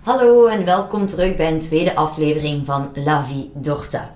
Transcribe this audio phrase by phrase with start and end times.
[0.00, 4.14] Hallo en welkom terug bij een tweede aflevering van La Vie d'Orta.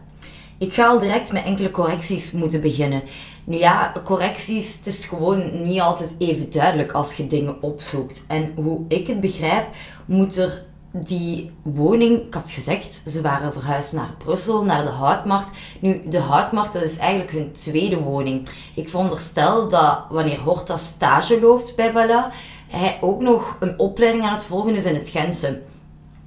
[0.59, 3.03] Ik ga al direct met enkele correcties moeten beginnen.
[3.45, 8.25] Nu ja, correcties, het is gewoon niet altijd even duidelijk als je dingen opzoekt.
[8.29, 9.67] En hoe ik het begrijp,
[10.07, 15.59] moet er die woning, ik had gezegd, ze waren verhuisd naar Brussel, naar de Houtmarkt.
[15.81, 18.49] Nu, de Houtmarkt, dat is eigenlijk hun tweede woning.
[18.75, 22.31] Ik veronderstel dat wanneer Horta stage loopt bij Bala,
[22.69, 25.61] hij ook nog een opleiding aan het volgen is in het Gentse.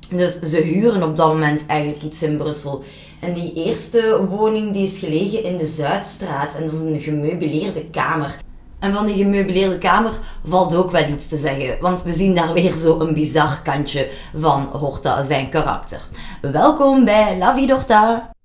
[0.09, 2.83] Dus ze huren op dat moment eigenlijk iets in Brussel.
[3.19, 7.85] En die eerste woning die is gelegen in de Zuidstraat en dat is een gemeubileerde
[7.85, 8.35] kamer.
[8.79, 12.53] En van die gemeubileerde kamer valt ook wel iets te zeggen, want we zien daar
[12.53, 16.07] weer zo een bizar kantje van Horta zijn karakter.
[16.41, 18.35] Welkom bij La Vie!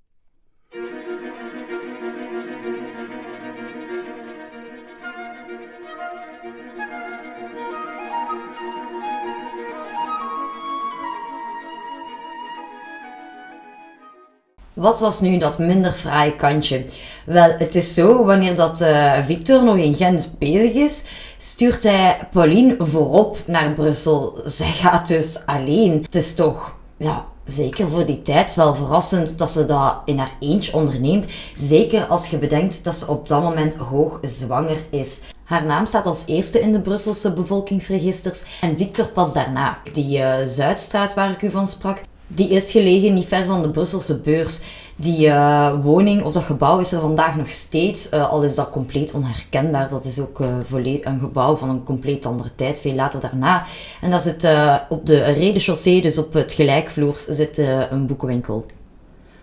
[14.83, 16.83] Wat was nu dat minder fraaie kantje?
[17.25, 21.03] Wel, het is zo, wanneer dat uh, Victor nog in Gent bezig is,
[21.37, 24.41] stuurt hij Pauline voorop naar Brussel.
[24.45, 26.01] Zij gaat dus alleen.
[26.01, 30.35] Het is toch, ja, zeker voor die tijd wel verrassend dat ze dat in haar
[30.39, 31.25] eentje onderneemt.
[31.57, 35.19] Zeker als je bedenkt dat ze op dat moment hoog zwanger is.
[35.43, 39.77] Haar naam staat als eerste in de Brusselse bevolkingsregisters en Victor pas daarna.
[39.93, 43.69] Die uh, Zuidstraat waar ik u van sprak, die is gelegen niet ver van de
[43.69, 44.59] Brusselse beurs.
[44.95, 48.69] Die uh, woning of dat gebouw is er vandaag nog steeds, uh, al is dat
[48.69, 49.89] compleet onherkenbaar.
[49.89, 53.65] Dat is ook uh, een gebouw van een compleet andere tijd, veel later daarna.
[54.01, 54.47] En daar zit
[54.89, 57.57] op de reden-chaussee, dus op het gelijkvloers, zit
[57.89, 58.65] een boekenwinkel.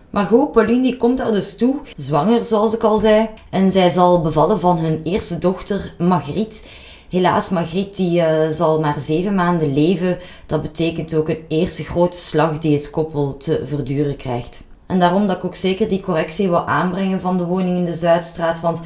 [0.09, 3.29] Maar goed, Pauline die komt daar dus toe, zwanger zoals ik al zei.
[3.49, 6.61] En zij zal bevallen van hun eerste dochter, Margriet.
[7.11, 10.17] Helaas, Margriet die, uh, zal maar zeven maanden leven.
[10.45, 14.61] Dat betekent ook een eerste grote slag die het koppel te verduren krijgt.
[14.85, 17.93] En daarom dat ik ook zeker die correctie wil aanbrengen van de woning in de
[17.93, 18.59] Zuidstraat.
[18.59, 18.79] Want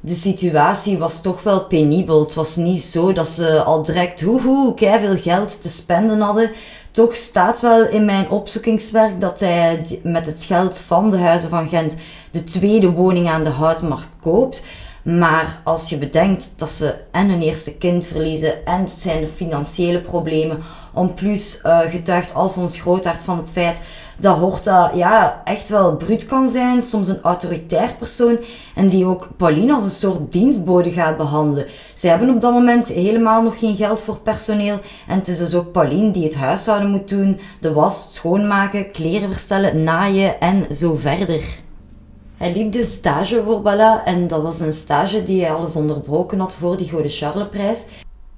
[0.00, 2.20] de situatie was toch wel penibel.
[2.20, 6.50] Het was niet zo dat ze al direct hoehoe, veel geld te spenden hadden.
[6.90, 11.68] Toch staat wel in mijn opzoekingswerk dat hij met het geld van de Huizen van
[11.68, 11.94] Gent
[12.30, 14.62] de tweede woning aan de Houtmarkt koopt.
[15.02, 19.26] Maar als je bedenkt dat ze en hun eerste kind verliezen en het zijn de
[19.26, 20.58] financiële problemen,
[20.92, 23.80] om plus uh, getuigt Alfons Grootaert van het feit
[24.16, 28.38] dat Horta ja, echt wel bruut kan zijn, soms een autoritair persoon
[28.74, 31.66] en die ook Pauline als een soort dienstbode gaat behandelen.
[31.94, 35.54] Ze hebben op dat moment helemaal nog geen geld voor personeel en het is dus
[35.54, 40.96] ook Pauline die het huishouden moet doen, de was, schoonmaken, kleren verstellen, naaien en zo
[40.96, 41.60] verder.
[42.42, 46.40] Hij liep dus stage voor Bala en dat was een stage die hij alles onderbroken
[46.40, 47.86] had voor die Goede Charlesprijs.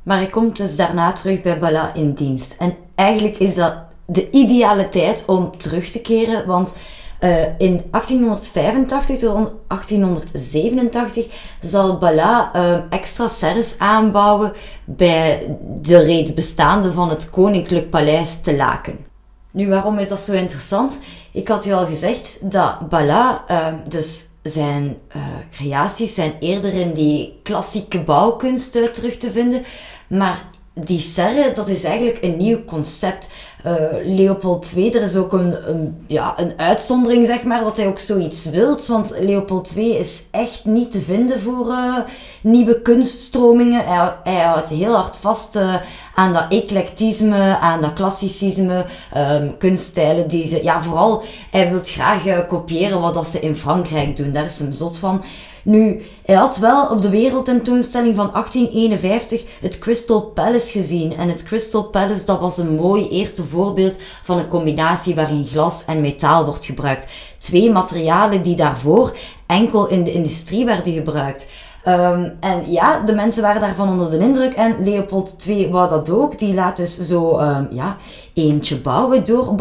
[0.02, 2.56] Maar hij komt dus daarna terug bij Bala in dienst.
[2.58, 3.74] En eigenlijk is dat
[4.06, 6.72] de ideale tijd om terug te keren, want
[7.20, 11.26] uh, in 1885 tot 1887
[11.60, 14.52] zal Bala uh, extra serres aanbouwen
[14.84, 19.12] bij de reeds bestaande van het Koninklijk Paleis te Laken.
[19.54, 20.98] Nu, waarom is dat zo interessant?
[21.32, 26.92] Ik had je al gezegd dat Bala, uh, dus zijn uh, creaties zijn eerder in
[26.92, 29.64] die klassieke bouwkunst uh, terug te vinden.
[30.06, 30.44] Maar
[30.74, 33.28] die serre, dat is eigenlijk een nieuw concept.
[33.66, 37.86] Uh, Leopold II, er is ook een, een, ja, een uitzondering, zeg maar, dat hij
[37.86, 38.86] ook zoiets wilt.
[38.86, 41.98] Want Leopold II is echt niet te vinden voor uh,
[42.42, 43.84] nieuwe kunststromingen.
[44.24, 45.74] Hij, houdt heel hard vast uh,
[46.14, 48.84] aan dat eclectisme, aan dat klassicisme,
[49.16, 50.62] um, kunststijlen die ze...
[50.62, 54.32] Ja, vooral, hij wil graag kopiëren wat dat ze in Frankrijk doen.
[54.32, 55.24] Daar is hem zot van.
[55.64, 61.16] Nu, hij had wel op de wereldtentoonstelling van 1851 het Crystal Palace gezien.
[61.16, 65.84] En het Crystal Palace, dat was een mooi eerste voorbeeld van een combinatie waarin glas
[65.84, 67.06] en metaal wordt gebruikt.
[67.38, 69.16] Twee materialen die daarvoor
[69.46, 71.46] enkel in de industrie werden gebruikt.
[71.88, 74.52] Um, en ja, de mensen waren daarvan onder de indruk.
[74.52, 76.38] En Leopold II wou dat ook.
[76.38, 77.96] Die laat dus zo um, ja,
[78.34, 79.54] eentje bouwen door.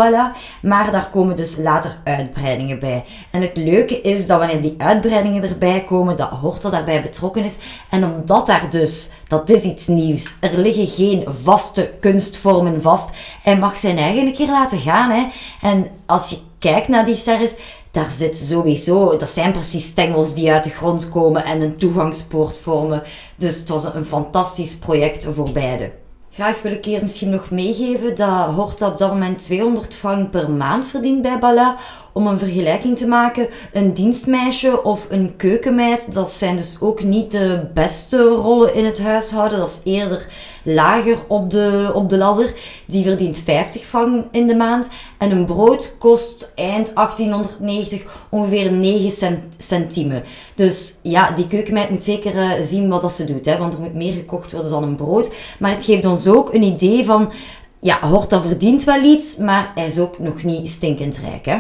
[0.62, 3.04] Maar daar komen dus later uitbreidingen bij.
[3.32, 7.58] En het leuke is dat wanneer die uitbreidingen erbij komen, dat Horta daarbij betrokken is.
[7.90, 13.10] En omdat daar dus, dat is iets nieuws, er liggen geen vaste kunstvormen vast.
[13.42, 15.10] Hij mag zijn eigen keer laten gaan.
[15.10, 15.28] Hè.
[15.62, 17.56] En als je kijkt naar die serres,
[17.94, 22.60] daar zit sowieso, dat zijn precies stengels die uit de grond komen en een toegangspoort
[22.60, 23.04] vormen.
[23.36, 25.92] Dus het was een fantastisch project voor beide.
[26.30, 30.52] Graag wil ik hier misschien nog meegeven dat Horta op dat moment 200 frank per
[30.52, 31.78] maand verdient bij Bala.
[32.14, 37.32] Om een vergelijking te maken, een dienstmeisje of een keukenmeid, dat zijn dus ook niet
[37.32, 39.60] de beste rollen in het huishouden.
[39.60, 40.28] Dat is eerder
[40.64, 42.54] lager op de, op de ladder.
[42.88, 44.90] Die verdient 50 frank in de maand.
[45.18, 50.24] En een brood kost eind 1890 ongeveer 9 centimen.
[50.56, 53.46] Dus ja, die keukenmeid moet zeker uh, zien wat dat ze doet.
[53.46, 55.32] Hè, want er moet meer gekocht worden dan een brood.
[55.60, 57.32] Maar het geeft ons ook een idee van...
[57.80, 61.46] Ja, Horta verdient wel iets, maar hij is ook nog niet stinkend rijk.
[61.46, 61.58] Hè?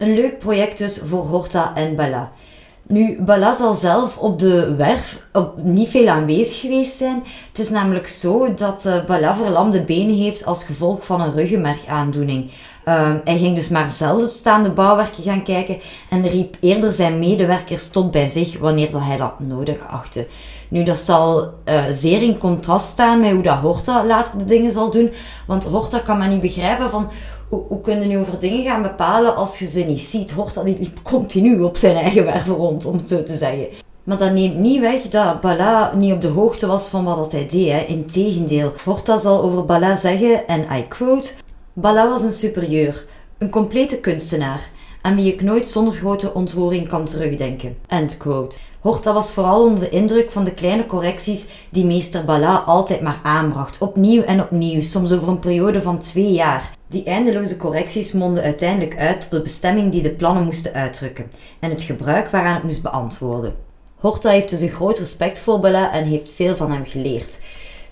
[0.00, 2.32] Een leuk project dus voor Horta en Bella.
[2.82, 7.24] Nu, Bala zal zelf op de werf op niet veel aanwezig geweest zijn.
[7.48, 12.50] Het is namelijk zo dat uh, Bala verlamde benen heeft als gevolg van een ruggenmergaandoening.
[12.84, 15.78] Uh, hij ging dus maar zelden tot aan de bouwwerken gaan kijken
[16.10, 20.26] en riep eerder zijn medewerkers tot bij zich wanneer dat hij dat nodig achtte.
[20.68, 24.72] Nu, dat zal uh, zeer in contrast staan met hoe dat Horta later de dingen
[24.72, 25.12] zal doen,
[25.46, 27.10] want Horta kan maar niet begrijpen van
[27.48, 30.32] hoe, hoe kun nu over dingen gaan bepalen als je ze niet ziet?
[30.32, 33.66] Horta die liep continu op zijn eigen werven rond, om het zo te zeggen.
[34.04, 37.48] Maar dat neemt niet weg dat Bala niet op de hoogte was van wat hij
[37.48, 37.70] deed.
[37.70, 37.84] Hè.
[37.84, 41.30] Integendeel, Horta zal over Bala zeggen, en I quote...
[41.80, 43.04] Bala was een superieur,
[43.38, 44.70] een complete kunstenaar,
[45.02, 47.76] aan wie ik nooit zonder grote ontroering kan terugdenken.
[48.80, 53.20] Horta was vooral onder de indruk van de kleine correcties die meester Bala altijd maar
[53.22, 56.70] aanbracht, opnieuw en opnieuw, soms over een periode van twee jaar.
[56.86, 61.30] Die eindeloze correcties monden uiteindelijk uit tot de bestemming die de plannen moesten uitdrukken
[61.60, 63.54] en het gebruik waaraan het moest beantwoorden.
[63.96, 67.38] Horta heeft dus een groot respect voor Bala en heeft veel van hem geleerd.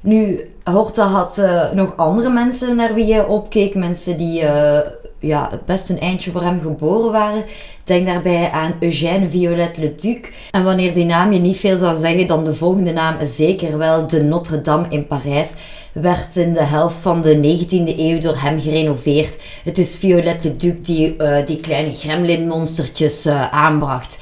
[0.01, 4.79] Nu, Horta had uh, nog andere mensen naar wie hij opkeek, mensen die uh,
[5.19, 7.45] ja, best een eindje voor hem geboren waren.
[7.85, 10.19] Denk daarbij aan Eugène Violette Le Duc.
[10.51, 14.07] En wanneer die naam je niet veel zou zeggen, dan de volgende naam zeker wel
[14.07, 15.55] de Notre Dame in Parijs.
[15.93, 19.39] Werd in de helft van de 19e eeuw door hem gerenoveerd.
[19.65, 24.19] Het is Violette Le Duc die uh, die kleine gremlin-monstertjes aanbracht.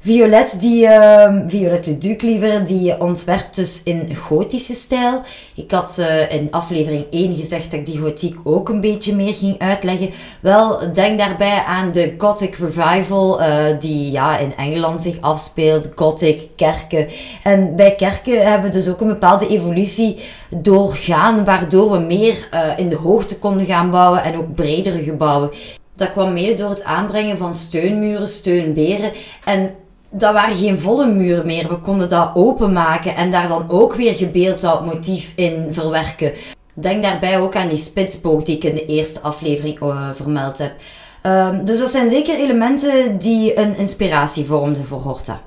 [0.00, 5.22] Violet, die, uh, Violet liever, die ontwerpt dus in gotische stijl.
[5.54, 9.34] Ik had uh, in aflevering 1 gezegd dat ik die gotiek ook een beetje meer
[9.34, 10.10] ging uitleggen.
[10.40, 13.46] Wel, denk daarbij aan de Gothic Revival, uh,
[13.80, 15.92] die ja, in Engeland zich afspeelt.
[15.94, 17.06] Gothic, kerken.
[17.42, 20.18] En bij kerken hebben we dus ook een bepaalde evolutie
[20.50, 25.50] doorgaan, waardoor we meer uh, in de hoogte konden gaan bouwen en ook bredere gebouwen.
[25.94, 29.12] Dat kwam mede door het aanbrengen van steunmuren, steunberen
[29.44, 29.74] en
[30.10, 31.68] dat waren geen volle muren meer.
[31.68, 36.32] We konden dat openmaken en daar dan ook weer gebeeldhouwd motief in verwerken.
[36.74, 40.74] Denk daarbij ook aan die spitsboog die ik in de eerste aflevering uh, vermeld heb.
[41.22, 45.40] Um, dus dat zijn zeker elementen die een inspiratie vormden voor Horta.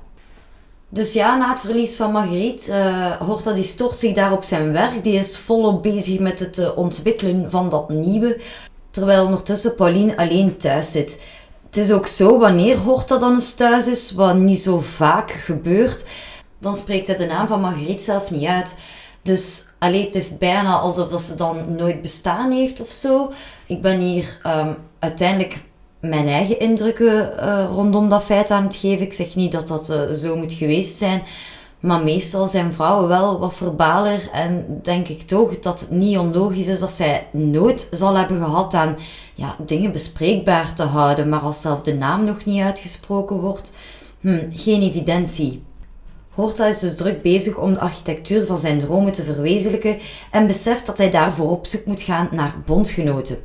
[0.89, 4.71] Dus ja, na het verlies van Marguerite, uh, Horta die stort zich daar op zijn
[4.71, 5.03] werk.
[5.03, 8.39] Die is volop bezig met het uh, ontwikkelen van dat nieuwe.
[8.89, 11.19] Terwijl ondertussen Pauline alleen thuis zit
[11.71, 15.31] het is ook zo, wanneer hoort dat dan eens thuis is, wat niet zo vaak
[15.31, 16.03] gebeurt,
[16.59, 18.77] dan spreekt hij de naam van Margriet zelf niet uit.
[19.21, 23.31] Dus alleen het is bijna alsof dat ze dan nooit bestaan heeft of zo.
[23.65, 25.61] Ik ben hier um, uiteindelijk
[25.99, 29.05] mijn eigen indrukken uh, rondom dat feit aan het geven.
[29.05, 31.23] Ik zeg niet dat dat uh, zo moet geweest zijn.
[31.81, 36.65] Maar meestal zijn vrouwen wel wat verbaler en denk ik toch dat het niet onlogisch
[36.65, 38.97] is dat zij nooit zal hebben gehad aan
[39.35, 43.71] ja, dingen bespreekbaar te houden, maar als zelf de naam nog niet uitgesproken wordt,
[44.19, 45.63] hm, geen evidentie.
[46.29, 49.97] Horta is dus druk bezig om de architectuur van zijn dromen te verwezenlijken
[50.31, 53.37] en beseft dat hij daarvoor op zoek moet gaan naar bondgenoten.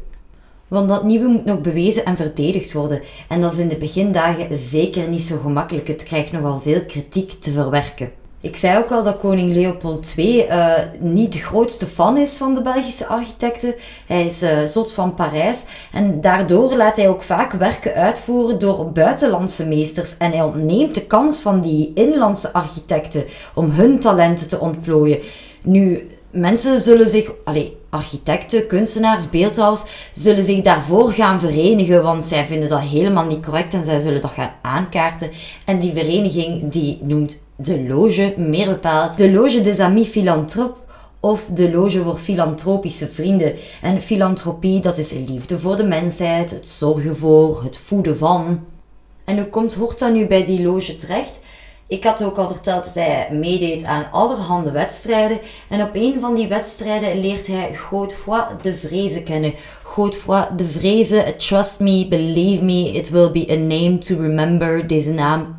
[0.68, 3.02] Want dat nieuwe moet nog bewezen en verdedigd worden.
[3.28, 5.88] En dat is in de begindagen zeker niet zo gemakkelijk.
[5.88, 8.10] Het krijgt nogal veel kritiek te verwerken.
[8.40, 12.54] Ik zei ook al dat koning Leopold II uh, niet de grootste fan is van
[12.54, 13.74] de Belgische architecten.
[14.06, 18.92] Hij is uh, zot van Parijs en daardoor laat hij ook vaak werken uitvoeren door
[18.92, 20.16] buitenlandse meesters.
[20.16, 23.24] En hij ontneemt de kans van die inlandse architecten
[23.54, 25.18] om hun talenten te ontplooien.
[25.64, 32.44] Nu, mensen zullen zich, allez, architecten, kunstenaars, beeldhouwers, zullen zich daarvoor gaan verenigen, want zij
[32.44, 35.30] vinden dat helemaal niet correct en zij zullen dat gaan aankaarten.
[35.64, 40.80] En die vereniging die noemt de loge, meer bepaald de Loge des Amis Philantropes
[41.20, 43.54] of de Loge voor Filantropische Vrienden.
[43.82, 48.64] En filantropie, dat is liefde voor de mensheid, het zorgen voor, het voeden van.
[49.24, 51.40] En hoe komt Horta nu bij die loge terecht?
[51.88, 55.38] Ik had ook al verteld dat hij meedeed aan allerhande wedstrijden.
[55.68, 59.54] En op een van die wedstrijden leert hij Godefroy de Vrezen kennen.
[59.82, 64.86] Godefroy de Vrezen, trust me, believe me, it will be a name to remember.
[64.86, 65.56] Deze naam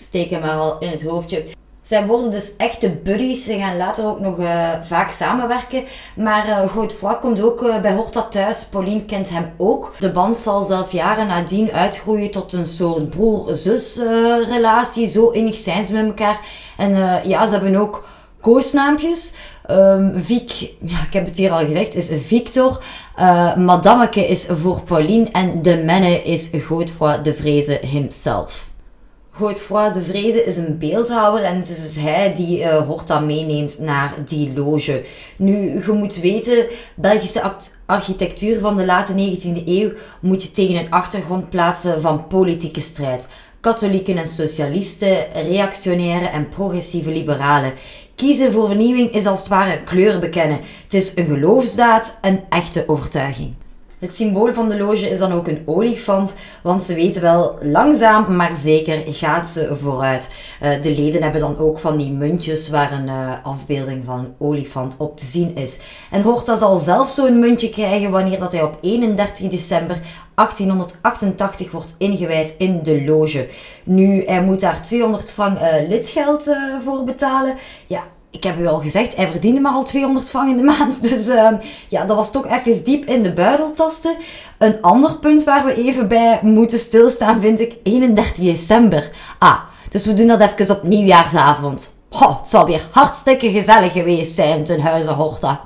[0.00, 1.44] steek hem maar al in het hoofdje.
[1.82, 3.44] Zij worden dus echte buddies.
[3.44, 5.84] Ze gaan later ook nog uh, vaak samenwerken.
[6.16, 8.66] Maar uh, Godefroy komt ook uh, bij Horta thuis.
[8.66, 9.94] Pauline kent hem ook.
[9.98, 14.00] De band zal zelf jaren nadien uitgroeien tot een soort broer-zus
[14.48, 15.06] relatie.
[15.06, 16.40] Zo innig zijn ze met elkaar.
[16.76, 16.90] En
[17.24, 18.04] ja, ze hebben ook
[18.40, 19.32] koosnaampjes.
[19.70, 22.82] Um, Vic, ja, ik heb het hier al gezegd, is Victor.
[23.18, 28.69] Uh, Madameke is voor Pauline en de menne is Godefroy de Vreze himself.
[29.32, 33.78] Godefroy de Vreze is een beeldhouwer en het is dus hij die uh, Horta meeneemt
[33.78, 35.04] naar die loge.
[35.36, 37.52] Nu, je moet weten, Belgische
[37.86, 43.28] architectuur van de late 19e eeuw moet je tegen een achtergrond plaatsen van politieke strijd.
[43.60, 47.72] Katholieken en socialisten, reactionaire en progressieve liberalen.
[48.14, 50.60] Kiezen voor vernieuwing is als het ware kleur bekennen.
[50.84, 53.54] Het is een geloofsdaad, een echte overtuiging.
[54.00, 58.36] Het symbool van de loge is dan ook een olifant, want ze weten wel, langzaam
[58.36, 60.30] maar zeker gaat ze vooruit.
[60.62, 64.34] Uh, de leden hebben dan ook van die muntjes waar een uh, afbeelding van een
[64.38, 65.78] olifant op te zien is.
[66.10, 70.00] En Horta zal zelf zo'n muntje krijgen wanneer dat hij op 31 december
[70.34, 73.48] 1888 wordt ingewijd in de loge.
[73.84, 77.56] Nu, hij moet daar 200 frank uh, lidgeld voor betalen.
[77.86, 81.02] Ja, ik heb u al gezegd, hij verdiende maar al 200 frank in de maand.
[81.10, 81.48] Dus uh,
[81.88, 84.16] ja, dat was toch even diep in de buideltasten.
[84.58, 89.10] Een ander punt waar we even bij moeten stilstaan, vind ik 31 december.
[89.38, 89.58] Ah,
[89.90, 91.94] dus we doen dat even op nieuwjaarsavond.
[92.10, 95.60] Oh, het zal weer hartstikke gezellig geweest zijn ten huize Horta.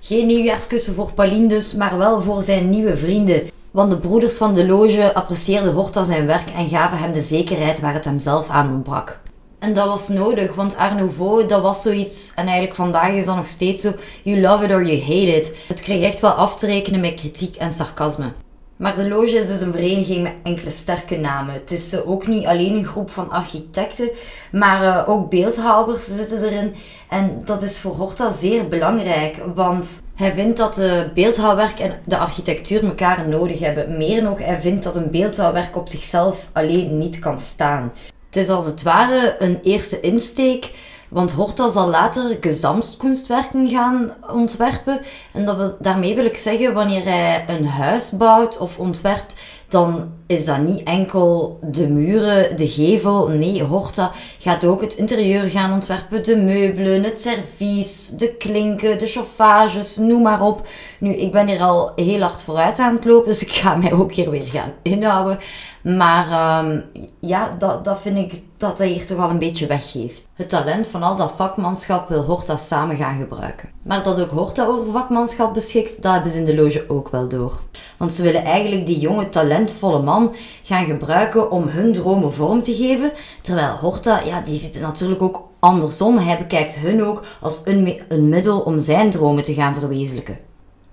[0.00, 3.50] Geen nieuwjaarskussen voor Pauline dus, maar wel voor zijn nieuwe vrienden.
[3.70, 7.80] Want de broeders van de loge apprecieerden Horta zijn werk en gaven hem de zekerheid
[7.80, 9.18] waar het hem zelf aan ontbrak.
[9.66, 13.36] En dat was nodig, want Art Nouveau, dat was zoiets, en eigenlijk vandaag is dat
[13.36, 13.92] nog steeds zo,
[14.22, 15.52] you love it or you hate it.
[15.68, 18.32] Het kreeg echt wel af te rekenen met kritiek en sarcasme.
[18.76, 21.54] Maar de loge is dus een vereniging met enkele sterke namen.
[21.54, 24.08] Het is eh, ook niet alleen een groep van architecten,
[24.52, 26.74] maar uh, ook beeldhouwers zitten erin.
[27.08, 32.16] En dat is voor Horta zeer belangrijk, want hij vindt dat de beeldhouwwerk en de
[32.16, 33.96] architectuur elkaar nodig hebben.
[33.96, 37.92] Meer nog, hij vindt dat een beeldhouwwerk op zichzelf alleen niet kan staan.
[38.36, 40.70] Het is als het ware een eerste insteek,
[41.08, 45.00] want Horta zal later gezamstkunstwerken gaan ontwerpen.
[45.32, 49.34] En dat daarmee wil ik zeggen, wanneer hij een huis bouwt of ontwerpt,
[49.68, 53.28] dan is dat niet enkel de muren, de gevel.
[53.28, 56.24] Nee, Horta gaat ook het interieur gaan ontwerpen.
[56.24, 60.68] De meubelen, het servies, de klinken, de chauffages, noem maar op.
[60.98, 63.92] Nu, ik ben hier al heel hard vooruit aan het lopen, dus ik ga mij
[63.92, 65.38] ook hier weer gaan inhouden.
[65.82, 66.84] Maar um,
[67.20, 70.28] ja, dat, dat vind ik dat hij hier toch wel een beetje weggeeft.
[70.34, 73.75] Het talent van al dat vakmanschap wil Horta samen gaan gebruiken.
[73.86, 77.28] Maar dat ook Horta over vakmanschap beschikt, dat hebben ze in de loge ook wel
[77.28, 77.60] door.
[77.96, 82.74] Want ze willen eigenlijk die jonge, talentvolle man gaan gebruiken om hun dromen vorm te
[82.74, 83.12] geven.
[83.42, 86.18] Terwijl Horta, ja, die zit natuurlijk ook andersom.
[86.18, 90.38] Hij bekijkt hun ook als een, een middel om zijn dromen te gaan verwezenlijken.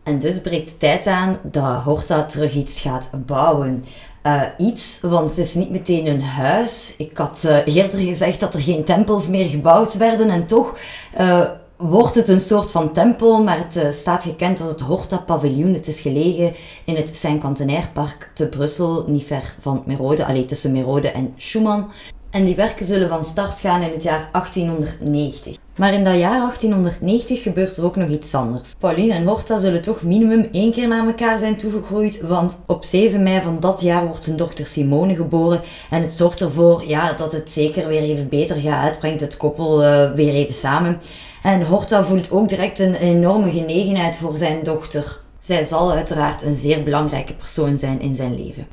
[0.04, 3.86] En dus breekt de tijd aan dat Horta terug iets gaat bouwen.
[4.24, 6.96] Uh, iets, want het is niet meteen een huis.
[6.98, 10.78] Ik had uh, eerder gezegd dat er geen tempels meer gebouwd werden en toch
[11.20, 11.42] uh,
[11.78, 15.74] wordt het een soort van tempel, maar het staat gekend als het Horta Paviljoen.
[15.74, 16.54] Het is gelegen
[16.86, 21.92] in het Saint-Cantenaire-park te Brussel, niet ver van Merode, alleen tussen Merode en Schumann.
[22.34, 25.56] En die werken zullen van start gaan in het jaar 1890.
[25.76, 28.74] Maar in dat jaar 1890 gebeurt er ook nog iets anders.
[28.78, 33.24] Pauline en Horta zullen toch minimum één keer naar elkaar zijn toegegroeid, want op 7
[33.24, 35.62] mei van dat jaar wordt zijn dochter Simone geboren.
[35.90, 38.90] En het zorgt ervoor ja, dat het zeker weer even beter gaat.
[38.90, 41.00] Het brengt het koppel uh, weer even samen.
[41.44, 45.20] En Horta voelt ook direct een enorme genegenheid voor zijn dochter.
[45.40, 48.68] Zij zal uiteraard een zeer belangrijke persoon zijn in zijn leven.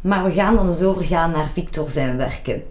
[0.00, 2.62] Maar we gaan dan eens overgaan naar Victor zijn werken.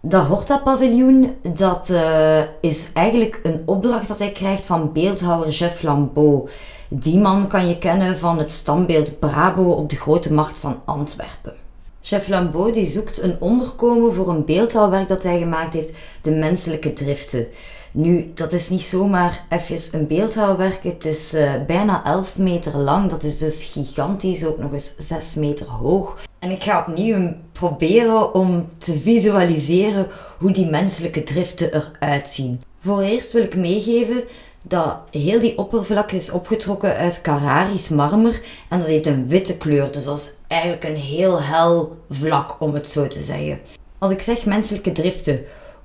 [0.00, 6.48] Dat Horta-paviljoen, dat uh, is eigenlijk een opdracht dat hij krijgt van beeldhouwer Jeff Lambeau.
[6.88, 11.54] Die man kan je kennen van het standbeeld Brabo op de Grote Macht van Antwerpen.
[12.02, 16.92] Chef Lambeau die zoekt een onderkomen voor een beeldhouwwerk dat hij gemaakt heeft, de menselijke
[16.92, 17.46] driften.
[17.92, 20.82] Nu, dat is niet zomaar even een beeldhouwwerk.
[20.82, 23.10] Het is uh, bijna 11 meter lang.
[23.10, 26.16] Dat is dus gigantisch, ook nog eens 6 meter hoog.
[26.38, 30.06] En ik ga opnieuw proberen om te visualiseren
[30.38, 32.62] hoe die menselijke driften eruit zien.
[32.80, 34.24] Voor eerst wil ik meegeven
[34.66, 39.92] dat heel die oppervlak is opgetrokken uit Carrarisch marmer en dat heeft een witte kleur.
[39.92, 43.60] Dus dat is eigenlijk een heel hel vlak, om het zo te zeggen.
[43.98, 45.40] Als ik zeg menselijke driften,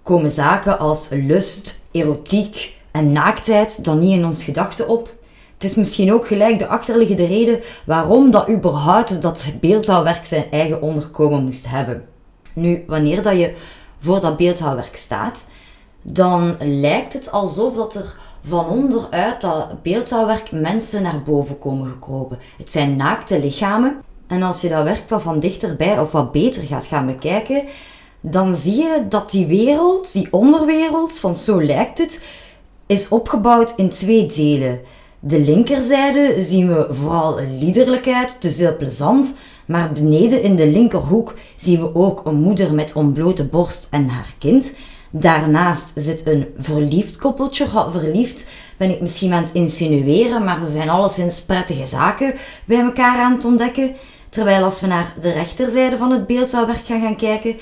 [0.05, 5.13] komen zaken als lust, erotiek en naaktheid dan niet in ons gedachten op.
[5.53, 10.81] Het is misschien ook gelijk de achterliggende reden waarom dat überhaupt dat beeldhouwwerk zijn eigen
[10.81, 12.05] onderkomen moest hebben.
[12.53, 13.53] Nu, wanneer dat je
[13.99, 15.37] voor dat beeldhouwwerk staat,
[16.01, 18.15] dan lijkt het alsof dat er
[18.47, 22.39] van onderuit dat beeldhouwwerk mensen naar boven komen gekropen.
[22.57, 23.95] Het zijn naakte lichamen.
[24.27, 27.63] En als je dat werk wat van dichterbij of wat beter gaat gaan bekijken,
[28.31, 32.19] dan zie je dat die wereld, die onderwereld, van zo lijkt het,
[32.85, 34.79] is opgebouwd in twee delen.
[35.19, 40.67] De linkerzijde zien we vooral een liederlijkheid, het is heel plezant, maar beneden in de
[40.67, 44.73] linkerhoek zien we ook een moeder met ontblote borst en haar kind.
[45.09, 47.67] Daarnaast zit een verliefd koppeltje.
[47.91, 48.45] verliefd
[48.77, 52.33] ben ik misschien aan het insinueren, maar ze zijn alleszins prettige zaken
[52.65, 53.95] bij elkaar aan het ontdekken.
[54.29, 57.55] Terwijl als we naar de rechterzijde van het beeldhouwwerk gaan gaan kijken,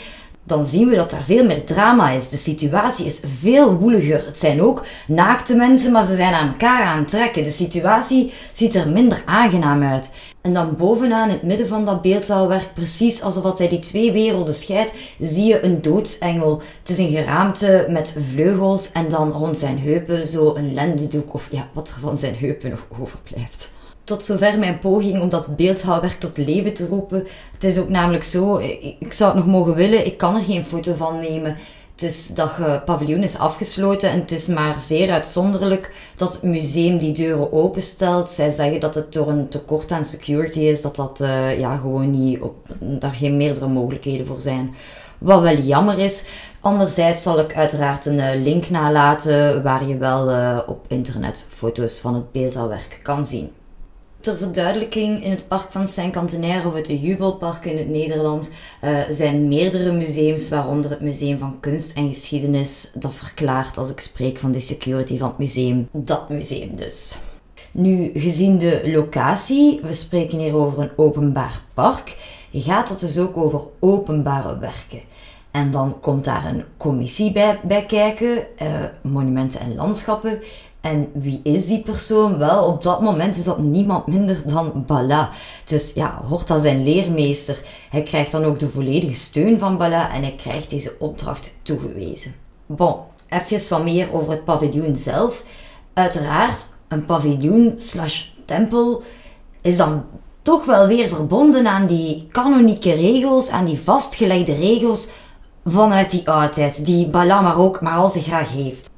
[0.44, 2.30] dan zien we dat er veel meer drama is.
[2.30, 4.26] De situatie is veel woeliger.
[4.26, 7.44] Het zijn ook naakte mensen, maar ze zijn aan elkaar aan het trekken.
[7.44, 10.12] De situatie ziet er minder aangenaam uit.
[10.42, 14.54] En dan bovenaan, in het midden van dat beeldhouwwerk, precies alsof hij die twee werelden
[14.54, 16.62] scheidt, zie je een doodsengel.
[16.80, 21.48] Het is een geraamte met vleugels en dan rond zijn heupen zo een lendendoek of
[21.52, 23.72] ja, wat er van zijn heupen nog overblijft
[24.04, 27.28] tot zover mijn poging om dat beeldhouwwerk tot leven te roepen.
[27.52, 28.58] Het is ook namelijk zo,
[29.00, 31.56] ik zou het nog mogen willen, ik kan er geen foto van nemen.
[31.94, 32.52] Het is dat
[32.86, 38.30] paviljoen is afgesloten en het is maar zeer uitzonderlijk dat het museum die deuren openstelt.
[38.30, 42.12] Zij zeggen dat het door een tekort aan security is, dat dat uh, ja, gewoon
[42.12, 44.74] niet op, daar geen meerdere mogelijkheden voor zijn.
[45.18, 46.24] Wat wel jammer is.
[46.60, 52.00] Anderzijds zal ik uiteraard een eh, link nalaten waar je wel uh, op internet foto's
[52.00, 53.52] van het beeldhouwwerk kan zien.
[54.24, 58.50] Ter verduidelijking, in het park van Saint-Cantenaire of het Jubelpark in het Nederland
[58.84, 64.00] uh, zijn meerdere museums, waaronder het Museum van Kunst en Geschiedenis, dat verklaart als ik
[64.00, 65.88] spreek van de security van het museum.
[65.92, 67.18] Dat museum dus.
[67.72, 72.16] Nu, gezien de locatie, we spreken hier over een openbaar park,
[72.54, 75.02] gaat het dus ook over openbare werken.
[75.52, 78.68] En dan komt daar een commissie bij, kijken, uh,
[79.02, 80.40] monumenten en landschappen.
[80.84, 82.38] En wie is die persoon?
[82.38, 85.30] Wel, op dat moment is dat niemand minder dan Bala.
[85.66, 87.62] Dus ja, Horta zijn leermeester.
[87.90, 92.36] Hij krijgt dan ook de volledige steun van Bala en hij krijgt deze opdracht toegewezen.
[92.66, 92.96] Bon,
[93.30, 95.44] even wat meer over het paviljoen zelf.
[95.94, 99.04] Uiteraard, een paviljoen slash tempel
[99.62, 100.06] is dan
[100.42, 105.08] toch wel weer verbonden aan die kanonieke regels, aan die vastgelegde regels
[105.66, 108.92] vanuit die oudheid, die Bala maar ook maar al te graag heeft.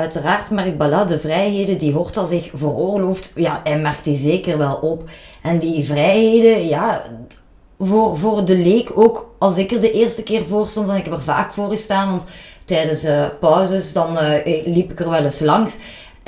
[0.00, 4.74] Uiteraard merkt Bala de vrijheden die Horta zich veroorlooft, ja, hij merkt die zeker wel
[4.74, 5.08] op.
[5.42, 7.02] En die vrijheden, ja,
[7.78, 11.04] voor, voor de leek ook, als ik er de eerste keer voor stond, en ik
[11.04, 12.24] heb er vaak voor gestaan, want
[12.64, 15.76] tijdens uh, pauzes dan uh, liep ik er wel eens langs.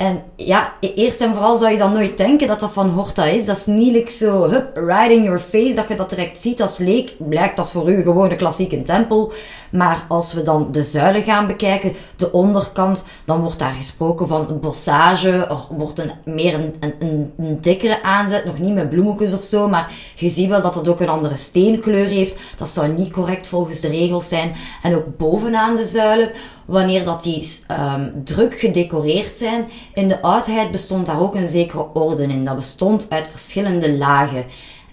[0.03, 3.25] En ja, e-, eerst en vooral zou je dan nooit denken dat dat van Horta
[3.25, 3.45] is.
[3.45, 6.77] Dat is niet zo, hup, right in your face, dat je dat direct ziet als
[6.77, 7.13] leek.
[7.17, 9.31] Blijkt dat voor u gewoon een klassieke tempel.
[9.71, 14.59] Maar als we dan de zuilen gaan bekijken, de onderkant, dan wordt daar gesproken van
[14.61, 15.29] bossage.
[15.29, 19.67] Er wordt een, meer een, een, een dikkere aanzet, nog niet met bloemetjes of zo.
[19.67, 22.35] Maar je ziet wel dat het ook een andere steenkleur heeft.
[22.57, 24.55] Dat zou niet correct volgens de regels zijn.
[24.81, 26.31] En ook bovenaan de zuilen
[26.65, 29.69] wanneer dat die um, druk gedecoreerd zijn.
[29.93, 32.45] In de oudheid bestond daar ook een zekere orde in.
[32.45, 34.45] Dat bestond uit verschillende lagen.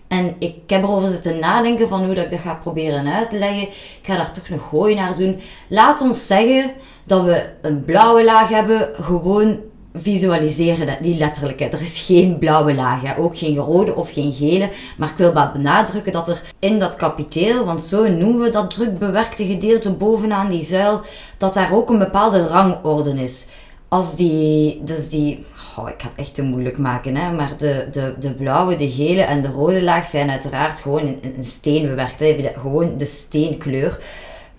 [0.09, 3.38] En ik heb erover zitten nadenken van hoe dat ik dat ga proberen uit te
[3.38, 3.62] leggen.
[3.62, 5.40] Ik ga daar toch een gooi naar doen.
[5.68, 6.72] Laat ons zeggen
[7.06, 9.61] dat we een blauwe laag hebben, gewoon
[9.94, 11.61] visualiseren dat niet letterlijk.
[11.61, 14.70] Er is geen blauwe laag, ook geen rode of geen gele.
[14.96, 18.70] Maar ik wil maar benadrukken dat er in dat kapiteel, want zo noemen we dat
[18.70, 21.00] druk bewerkte gedeelte bovenaan die zuil,
[21.37, 23.46] dat daar ook een bepaalde rangorde is.
[23.88, 25.44] Als die, dus die,
[25.76, 28.90] oh, ik ga het echt te moeilijk maken, hè, maar de, de, de blauwe, de
[28.90, 32.18] gele en de rode laag zijn uiteraard gewoon in, in steen bewerkt.
[32.18, 33.98] Hè, gewoon de steenkleur.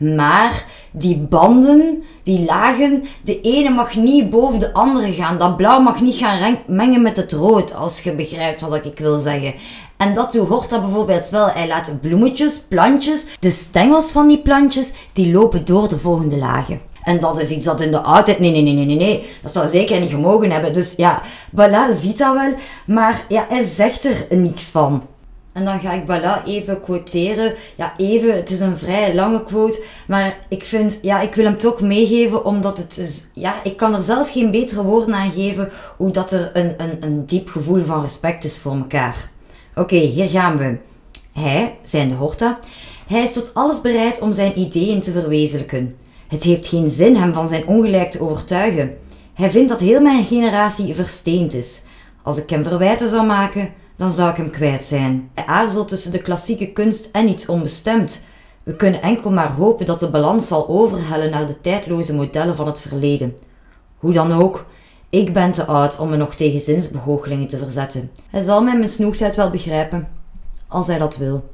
[0.01, 5.37] Maar die banden, die lagen, de ene mag niet boven de andere gaan.
[5.37, 9.17] Dat blauw mag niet gaan mengen met het rood, als je begrijpt wat ik wil
[9.17, 9.53] zeggen.
[9.97, 11.47] En dat hoort dat bijvoorbeeld wel.
[11.47, 16.81] Hij laat bloemetjes, plantjes, de stengels van die plantjes, die lopen door de volgende lagen.
[17.03, 19.51] En dat is iets dat in de oudheid, nee, nee, nee, nee, nee, nee, dat
[19.51, 20.73] zou zeker niet gemogen hebben.
[20.73, 22.53] Dus ja, Bala ziet dat wel,
[22.85, 25.03] maar ja, hij zegt er niks van.
[25.53, 27.53] En dan ga ik Bala even quoteren.
[27.75, 29.83] Ja, even, het is een vrij lange quote.
[30.07, 33.95] Maar ik vind, ja, ik wil hem toch meegeven, omdat het is, ja, ik kan
[33.95, 37.85] er zelf geen betere woorden aan geven hoe dat er een, een, een diep gevoel
[37.85, 39.29] van respect is voor elkaar.
[39.75, 40.77] Oké, hier gaan we.
[41.33, 42.59] Hij, zijn de Horta,
[43.07, 45.95] hij is tot alles bereid om zijn ideeën te verwezenlijken.
[46.27, 48.97] Het heeft geen zin hem van zijn ongelijk te overtuigen.
[49.33, 51.81] Hij vindt dat heel mijn generatie versteend is.
[52.23, 55.29] Als ik hem verwijten zou maken, dan zou ik hem kwijt zijn.
[55.33, 58.21] Hij aarzelt tussen de klassieke kunst en iets onbestemd.
[58.63, 62.65] We kunnen enkel maar hopen dat de balans zal overhellen naar de tijdloze modellen van
[62.65, 63.37] het verleden.
[63.97, 64.65] Hoe dan ook,
[65.09, 68.11] ik ben te oud om me nog tegen zinsbegoochelingen te verzetten.
[68.29, 70.07] Hij zal mij mijn snoegheid wel begrijpen,
[70.67, 71.49] als hij dat wil.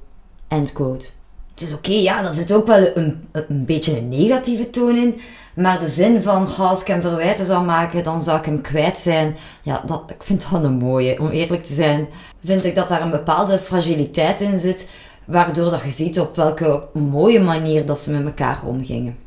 [0.48, 1.08] End quote.
[1.52, 5.20] Het is oké, ja, daar zit ook wel een, een beetje een negatieve toon in.
[5.58, 8.98] Maar de zin van, als ik hem verwijten zou maken, dan zou ik hem kwijt
[8.98, 9.36] zijn.
[9.62, 11.20] Ja, dat, ik vind dat een mooie.
[11.20, 12.08] Om eerlijk te zijn,
[12.44, 14.88] vind ik dat daar een bepaalde fragiliteit in zit.
[15.26, 19.18] Waardoor dat je ziet op welke mooie manier dat ze met elkaar omgingen.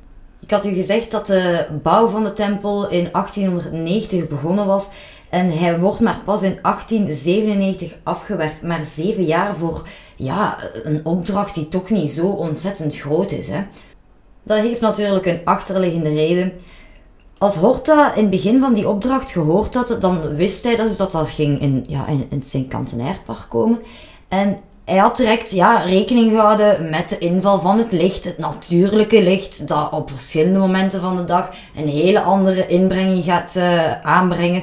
[0.41, 4.91] Ik had u gezegd dat de bouw van de tempel in 1890 begonnen was.
[5.31, 8.63] En hij wordt maar pas in 1897 afgewerkt.
[8.63, 13.49] Maar zeven jaar voor ja, een opdracht die toch niet zo ontzettend groot is.
[13.49, 13.63] Hè.
[14.43, 16.53] Dat heeft natuurlijk een achterliggende reden.
[17.39, 21.13] Als Horta in het begin van die opdracht gehoord had, dan wist hij dus dat
[21.13, 23.79] dat ging in, ja, in, in het Sint-Kantenairpark komen.
[24.29, 29.23] En hij had direct ja, rekening gehouden met de inval van het licht, het natuurlijke
[29.23, 34.63] licht, dat op verschillende momenten van de dag een hele andere inbrenging gaat uh, aanbrengen.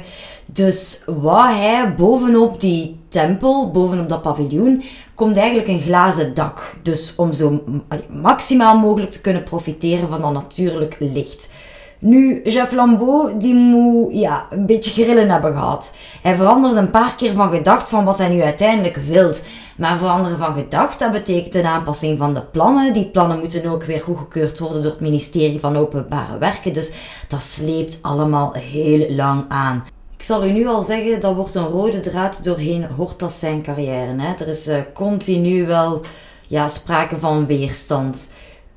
[0.52, 4.84] Dus wat hij bovenop die tempel, bovenop dat paviljoen,
[5.16, 6.76] komt eigenlijk een glazen dak.
[6.82, 7.64] Dus om zo
[8.10, 11.50] maximaal mogelijk te kunnen profiteren van dat natuurlijk licht.
[12.00, 15.92] Nu, Jeff Lambeau, die moet ja, een beetje grillen hebben gehad.
[16.22, 19.34] Hij verandert een paar keer van gedacht van wat hij nu uiteindelijk wil.
[19.78, 22.94] Maar veranderen van gedacht, dat betekent een aanpassing van de plannen.
[22.94, 26.74] Die plannen moeten ook weer goedgekeurd worden door het ministerie van Openbare Werken.
[26.74, 26.94] Dus
[27.28, 29.84] dat sleept allemaal heel lang aan.
[30.18, 34.16] Ik zal u nu al zeggen, dat wordt een rode draad doorheen Hortas zijn carrière.
[34.18, 34.34] Hè.
[34.40, 36.02] Er is uh, continu wel
[36.48, 38.28] ja, sprake van weerstand.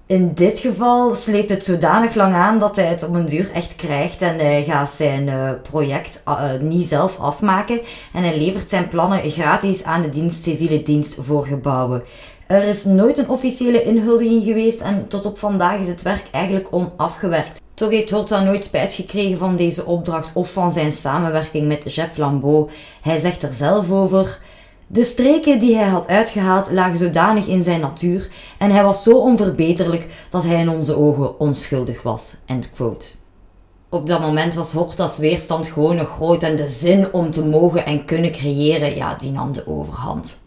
[0.07, 3.77] In dit geval sleept het zodanig lang aan dat hij het op een duur echt
[3.77, 7.81] krijgt en hij gaat zijn uh, project uh, niet zelf afmaken
[8.13, 12.03] en hij levert zijn plannen gratis aan de dienst civiele dienst voor gebouwen.
[12.47, 16.69] Er is nooit een officiële inhuldiging geweest en tot op vandaag is het werk eigenlijk
[16.71, 17.60] onafgewerkt.
[17.81, 22.17] Toch heeft Horta nooit spijt gekregen van deze opdracht of van zijn samenwerking met Jeff
[22.17, 22.71] Lambeau.
[23.01, 24.39] Hij zegt er zelf over.
[24.87, 29.19] De streken die hij had uitgehaald lagen zodanig in zijn natuur en hij was zo
[29.19, 32.37] onverbeterlijk dat hij in onze ogen onschuldig was.
[32.47, 33.07] End quote.
[33.89, 37.87] Op dat moment was Horta's weerstand gewoon nog groot en de zin om te mogen
[37.87, 40.43] en kunnen creëren, ja, die nam de overhand.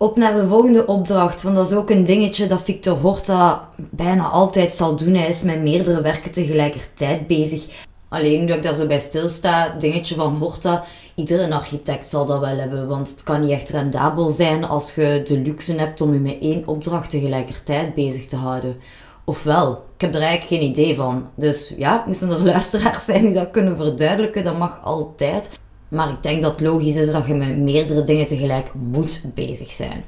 [0.00, 4.28] Op naar de volgende opdracht, want dat is ook een dingetje dat Victor Horta bijna
[4.28, 5.14] altijd zal doen.
[5.14, 7.64] Hij is met meerdere werken tegelijkertijd bezig.
[8.08, 10.84] Alleen nu ik daar zo bij stilsta, dingetje van Horta,
[11.14, 15.22] iedere architect zal dat wel hebben, want het kan niet echt rendabel zijn als je
[15.24, 18.76] de luxe hebt om je met één opdracht tegelijkertijd bezig te houden.
[19.24, 21.28] Ofwel, ik heb er eigenlijk geen idee van.
[21.34, 25.48] Dus ja, moesten er luisteraars zijn die dat kunnen verduidelijken, dat mag altijd.
[25.88, 29.72] Maar ik denk dat het logisch is dat je met meerdere dingen tegelijk moet bezig
[29.72, 30.04] zijn.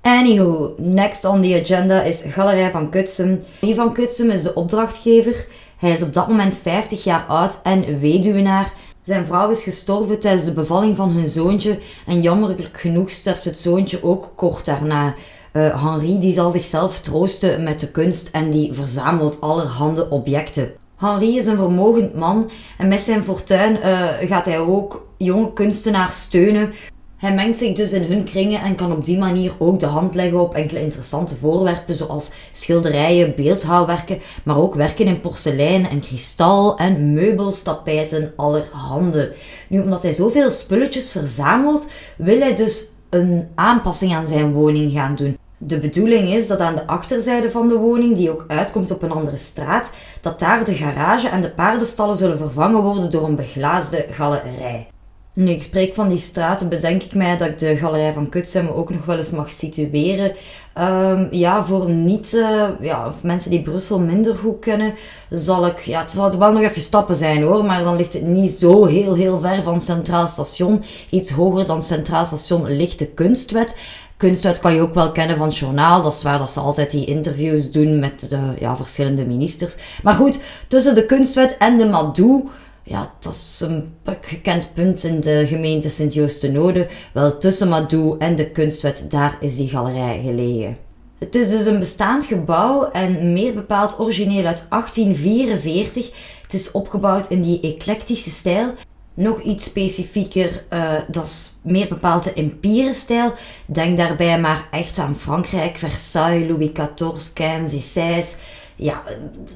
[0.00, 3.38] Anywho, next on the agenda is Galerij van Kutsum.
[3.60, 5.46] Wie van Kutsum is de opdrachtgever.
[5.76, 8.72] Hij is op dat moment 50 jaar oud en weduwenaar.
[9.04, 13.58] Zijn vrouw is gestorven tijdens de bevalling van hun zoontje en jammerlijk genoeg sterft het
[13.58, 15.14] zoontje ook kort daarna.
[15.52, 20.72] Uh, Henri die zal zichzelf troosten met de kunst en die verzamelt allerhande objecten.
[21.00, 26.20] Henri is een vermogend man en met zijn fortuin uh, gaat hij ook jonge kunstenaars
[26.20, 26.72] steunen.
[27.16, 30.14] Hij mengt zich dus in hun kringen en kan op die manier ook de hand
[30.14, 36.78] leggen op enkele interessante voorwerpen zoals schilderijen, beeldhouwwerken, maar ook werken in porselein en kristal
[36.78, 39.34] en meubels, tapijten, allerhande.
[39.68, 45.14] Nu, omdat hij zoveel spulletjes verzamelt, wil hij dus een aanpassing aan zijn woning gaan
[45.14, 45.38] doen.
[45.62, 49.10] De bedoeling is dat aan de achterzijde van de woning, die ook uitkomt op een
[49.10, 54.06] andere straat, dat daar de garage en de paardenstallen zullen vervangen worden door een beglaasde
[54.10, 54.86] galerij.
[55.32, 58.68] Nu ik spreek van die straten, bedenk ik mij dat ik de galerij van Kutsem
[58.68, 60.32] ook nog wel eens mag situeren.
[60.78, 64.94] Um, ja, voor niet, uh, ja, mensen die Brussel minder goed kennen,
[65.30, 68.26] zal ik, ja, het zal wel nog even stappen zijn hoor, maar dan ligt het
[68.26, 70.82] niet zo heel, heel ver van Centraal Station.
[71.10, 73.76] Iets hoger dan Centraal Station ligt de Kunstwet.
[74.20, 76.02] Kunstwet kan je ook wel kennen van het journaal.
[76.02, 79.76] Dat is waar dat ze altijd die interviews doen met de ja, verschillende ministers.
[80.02, 82.48] Maar goed, tussen de Kunstwet en de Madou
[82.82, 86.88] ja, dat is een gekend punt in de gemeente Sint-Joost-de-Node.
[87.12, 90.76] Wel, tussen Madou en de kunstwet, daar is die galerij gelegen.
[91.18, 96.10] Het is dus een bestaand gebouw en meer bepaald origineel uit 1844.
[96.42, 98.74] Het is opgebouwd in die eclectische stijl.
[99.20, 103.32] Nog iets specifieker, uh, dat is meer bepaald de empire-stijl.
[103.66, 108.38] Denk daarbij maar echt aan Frankrijk, Versailles, Louis XIV, 15 16
[108.76, 109.02] ja,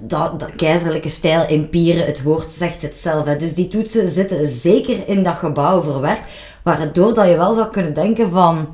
[0.01, 3.25] dat, dat keizerlijke stijl, empire, het woord zegt het zelf.
[3.25, 3.37] Hè.
[3.37, 6.29] Dus die toetsen zitten zeker in dat gebouw verwerkt,
[6.63, 8.69] waardoor dat je wel zou kunnen denken van...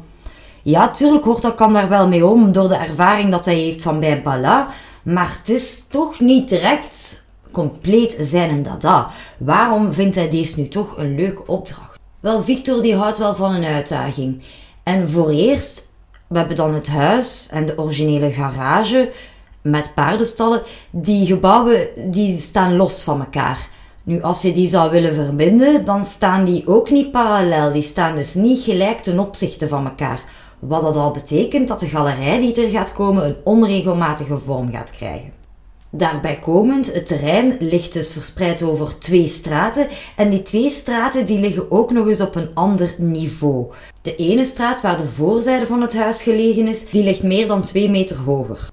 [0.62, 4.00] Ja, tuurlijk Horta kan daar wel mee om door de ervaring dat hij heeft van
[4.00, 4.68] bij Bala.
[5.02, 9.10] Maar het is toch niet direct compleet zijn en dada.
[9.38, 11.98] Waarom vindt hij deze nu toch een leuke opdracht?
[12.20, 14.42] Wel, Victor die houdt wel van een uitdaging.
[14.82, 15.88] En voor eerst,
[16.26, 19.12] we hebben dan het huis en de originele garage
[19.62, 20.62] met paardenstallen.
[20.90, 23.68] Die gebouwen die staan los van elkaar.
[24.02, 27.72] Nu, als je die zou willen verbinden, dan staan die ook niet parallel.
[27.72, 30.20] Die staan dus niet gelijk ten opzichte van elkaar.
[30.58, 34.90] Wat dat al betekent dat de galerij die er gaat komen een onregelmatige vorm gaat
[34.90, 35.39] krijgen.
[35.92, 41.38] Daarbij komend, het terrein ligt dus verspreid over twee straten en die twee straten die
[41.38, 43.66] liggen ook nog eens op een ander niveau.
[44.02, 47.62] De ene straat waar de voorzijde van het huis gelegen is, die ligt meer dan
[47.62, 48.70] 2 meter hoger.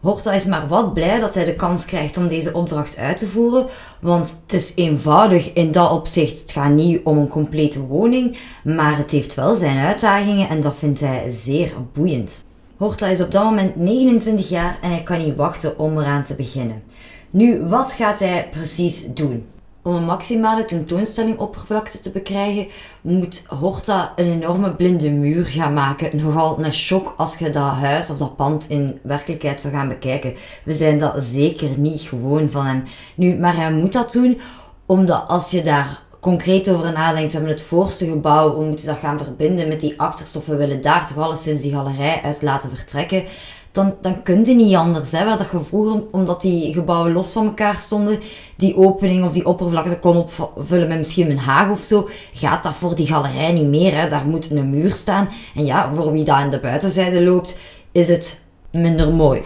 [0.00, 3.28] Horta is maar wat blij dat hij de kans krijgt om deze opdracht uit te
[3.28, 3.66] voeren,
[4.00, 6.40] want het is eenvoudig in dat opzicht.
[6.40, 10.76] Het gaat niet om een complete woning, maar het heeft wel zijn uitdagingen en dat
[10.76, 12.44] vindt hij zeer boeiend.
[12.80, 16.34] Horta is op dat moment 29 jaar en hij kan niet wachten om eraan te
[16.34, 16.82] beginnen.
[17.30, 19.46] Nu, wat gaat hij precies doen?
[19.82, 22.66] Om een maximale tentoonstelling oppervlakte te bekrijgen,
[23.00, 26.16] moet Horta een enorme blinde muur gaan maken.
[26.16, 30.34] Nogal een shock als je dat huis of dat pand in werkelijkheid zou gaan bekijken.
[30.64, 32.84] We zijn dat zeker niet gewoon van hem.
[33.14, 34.40] Nu, maar hij moet dat doen
[34.86, 38.98] omdat als je daar concreet over nadenkt, we hebben het voorste gebouw, we moeten dat
[38.98, 42.70] gaan verbinden met die achterste, of we willen daar toch alleszins die galerij uit laten
[42.76, 43.24] vertrekken,
[43.72, 45.10] dan, dan kun je niet anders.
[45.10, 48.20] Hè, waar dat je vroeger, omdat die gebouwen los van elkaar stonden,
[48.56, 52.74] die opening of die oppervlakte kon opvullen met misschien een haag of zo, gaat dat
[52.74, 54.00] voor die galerij niet meer.
[54.00, 54.08] Hè.
[54.08, 55.28] Daar moet een muur staan.
[55.54, 57.58] En ja, voor wie daar in de buitenzijde loopt,
[57.92, 59.42] is het minder mooi.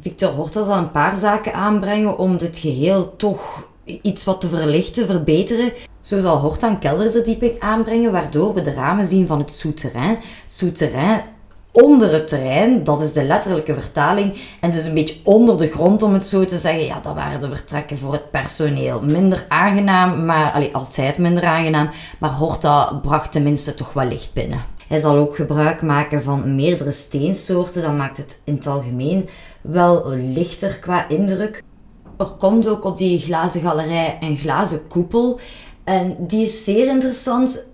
[0.00, 3.67] Victor Horta zal een paar zaken aanbrengen om dit geheel toch
[4.02, 5.72] iets wat te verlichten, verbeteren.
[6.00, 10.18] Zo zal Horta een kelderverdieping aanbrengen, waardoor we de ramen zien van het souterrain.
[10.46, 11.22] Souterrain
[11.72, 14.38] onder het terrein, dat is de letterlijke vertaling.
[14.60, 16.84] En dus een beetje onder de grond, om het zo te zeggen.
[16.84, 19.02] Ja, dat waren de vertrekken voor het personeel.
[19.02, 21.90] Minder aangenaam, maar allee, altijd minder aangenaam.
[22.18, 24.64] Maar Horta bracht tenminste toch wel licht binnen.
[24.88, 27.82] Hij zal ook gebruik maken van meerdere steensoorten.
[27.82, 29.28] Dat maakt het in het algemeen
[29.60, 31.62] wel lichter qua indruk.
[32.18, 35.40] Er komt ook op die glazen galerij een glazen koepel.
[35.84, 37.64] En die is zeer interessant.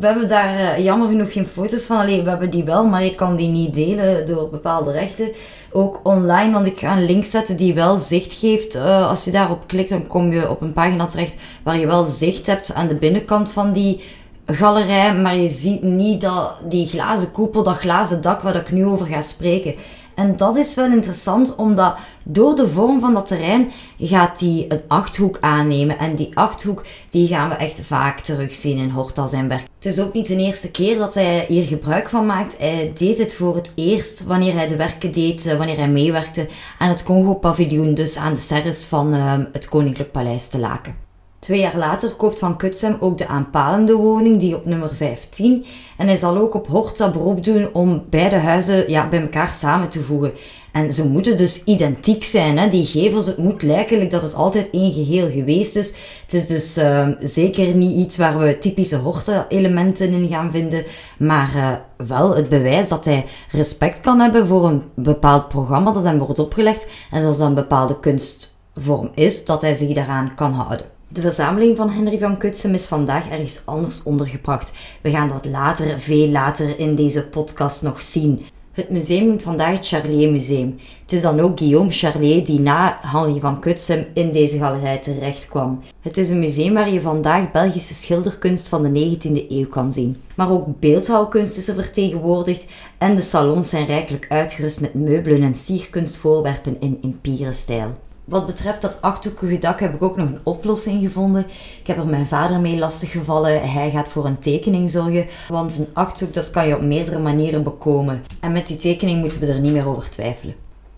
[0.00, 1.98] We hebben daar eh, jammer genoeg geen foto's van.
[1.98, 5.32] Alleen we hebben die wel, maar ik kan die niet delen door bepaalde rechten.
[5.72, 8.74] Ook online, want ik ga een link zetten die wel zicht geeft.
[8.74, 12.04] Uh, als je daarop klikt, dan kom je op een pagina terecht waar je wel
[12.04, 14.04] zicht hebt aan de binnenkant van die
[14.46, 15.14] galerij.
[15.14, 19.06] Maar je ziet niet dat die glazen koepel, dat glazen dak waar ik nu over
[19.06, 19.74] ga spreken.
[20.14, 24.80] En dat is wel interessant, omdat door de vorm van dat terrein gaat die een
[24.88, 25.98] achthoek aannemen.
[25.98, 29.66] En die achthoek die gaan we echt vaak terugzien in Horta werk.
[29.74, 32.58] Het is ook niet de eerste keer dat hij hier gebruik van maakt.
[32.58, 36.48] Hij deed het voor het eerst wanneer hij de werken deed, eh, wanneer hij meewerkte
[36.78, 41.11] aan het Congo-paviljoen, dus aan de serres van uh, het Koninklijk Paleis te Laken.
[41.42, 45.64] Twee jaar later koopt Van Kutsem ook de aanpalende woning, die op nummer 15.
[45.96, 49.88] En hij zal ook op Horta beroep doen om beide huizen ja, bij elkaar samen
[49.88, 50.32] te voegen.
[50.72, 52.58] En ze moeten dus identiek zijn.
[52.58, 52.68] Hè?
[52.68, 55.88] Die gevels, het moet lijken dat het altijd één geheel geweest is.
[56.22, 60.84] Het is dus uh, zeker niet iets waar we typische Horta-elementen in gaan vinden.
[61.18, 61.72] Maar uh,
[62.06, 66.38] wel het bewijs dat hij respect kan hebben voor een bepaald programma dat hem wordt
[66.38, 66.86] opgelegd.
[67.10, 70.91] En dat dat een bepaalde kunstvorm is, dat hij zich daaraan kan houden.
[71.12, 74.72] De verzameling van Henry van Kutsem is vandaag ergens anders ondergebracht.
[75.02, 78.42] We gaan dat later, veel later in deze podcast nog zien.
[78.72, 80.78] Het museum noemt vandaag het Charlier Museum.
[81.02, 85.48] Het is dan ook Guillaume Charlier die na Henri van Kutsem in deze galerij terecht
[85.48, 85.80] kwam.
[86.00, 90.16] Het is een museum waar je vandaag Belgische schilderkunst van de 19e eeuw kan zien.
[90.34, 92.64] Maar ook beeldhouwkunst is er vertegenwoordigd
[92.98, 97.92] en de salons zijn rijkelijk uitgerust met meubelen en sierkunstvoorwerpen in empire-stijl.
[98.24, 101.46] Wat betreft dat achthoekige dak heb ik ook nog een oplossing gevonden.
[101.80, 103.70] Ik heb er mijn vader mee lastiggevallen.
[103.70, 105.26] Hij gaat voor een tekening zorgen.
[105.48, 108.22] Want een achthoek, dat kan je op meerdere manieren bekomen.
[108.40, 110.54] En met die tekening moeten we er niet meer over twijfelen.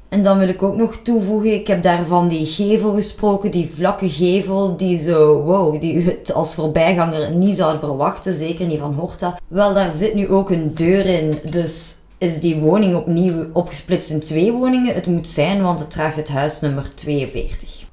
[0.08, 4.10] En dan wil ik ook nog toevoegen, ik heb daarvan die gevel gesproken, die vlakke
[4.10, 8.94] gevel, die zo, wow, die u het als voorbijganger niet zou verwachten, zeker niet van
[8.94, 9.38] Horta.
[9.48, 14.20] Wel, daar zit nu ook een deur in, dus is die woning opnieuw opgesplitst in
[14.20, 14.94] twee woningen.
[14.94, 17.84] Het moet zijn, want het draagt het huisnummer 42.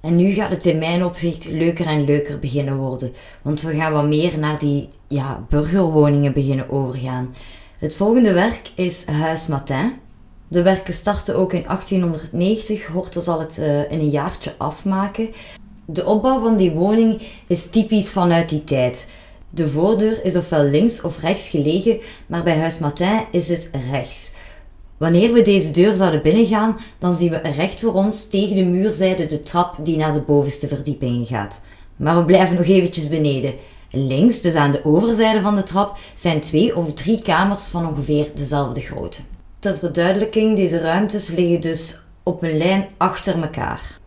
[0.00, 3.12] En nu gaat het in mijn opzicht leuker en leuker beginnen worden.
[3.42, 7.34] Want we gaan wat meer naar die ja, burgerwoningen beginnen overgaan.
[7.78, 9.92] Het volgende werk is Huis Matin.
[10.48, 12.86] De werken starten ook in 1890.
[12.86, 15.30] Horta zal het uh, in een jaartje afmaken.
[15.84, 19.08] De opbouw van die woning is typisch vanuit die tijd.
[19.56, 24.32] De voordeur is ofwel links of rechts gelegen, maar bij Huis Martin is het rechts.
[24.96, 29.26] Wanneer we deze deur zouden binnengaan, dan zien we recht voor ons tegen de muurzijde
[29.26, 31.60] de trap die naar de bovenste verdiepingen gaat.
[31.96, 33.54] Maar we blijven nog eventjes beneden.
[33.90, 38.30] Links, dus aan de overzijde van de trap, zijn twee of drie kamers van ongeveer
[38.34, 39.20] dezelfde grootte.
[39.58, 43.98] Ter verduidelijking, deze ruimtes liggen dus op een lijn achter elkaar.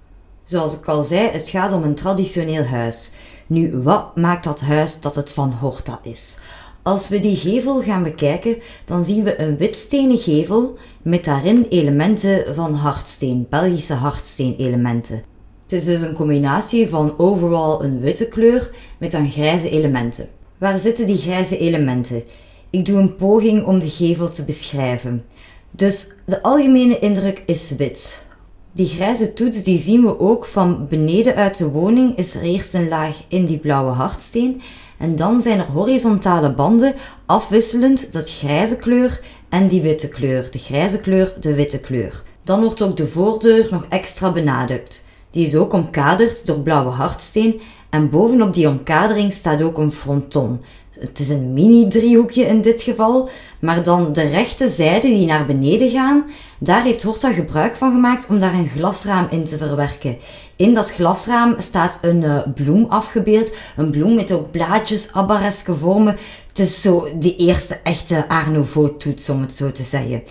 [0.43, 3.11] Zoals ik al zei, het gaat om een traditioneel huis.
[3.49, 6.37] Nu, wat maakt dat huis dat het van Horta is?
[6.83, 12.55] Als we die gevel gaan bekijken, dan zien we een witstenen gevel met daarin elementen
[12.55, 15.23] van hardsteen, Belgische hardsteenelementen.
[15.63, 20.29] Het is dus een combinatie van overal een witte kleur met dan grijze elementen.
[20.57, 22.23] Waar zitten die grijze elementen?
[22.69, 25.25] Ik doe een poging om de gevel te beschrijven.
[25.71, 28.27] Dus de algemene indruk is wit.
[28.71, 32.73] Die grijze toets die zien we ook van beneden uit de woning is er eerst
[32.73, 34.61] een laag in die blauwe hardsteen
[34.97, 40.51] en dan zijn er horizontale banden afwisselend dat grijze kleur en die witte kleur.
[40.51, 42.23] De grijze kleur, de witte kleur.
[42.43, 45.03] Dan wordt ook de voordeur nog extra benadrukt.
[45.31, 50.61] Die is ook omkaderd door blauwe hardsteen en bovenop die omkadering staat ook een fronton.
[50.99, 55.89] Het is een mini-driehoekje in dit geval, maar dan de rechte zijde die naar beneden
[55.89, 56.25] gaan,
[56.57, 60.17] daar heeft Horta gebruik van gemaakt om daar een glasraam in te verwerken.
[60.55, 66.17] In dat glasraam staat een uh, bloem afgebeeld, een bloem met ook blaadjes, abareske vormen.
[66.47, 70.23] Het is zo de eerste echte Art Nouveau-toets, om het zo te zeggen.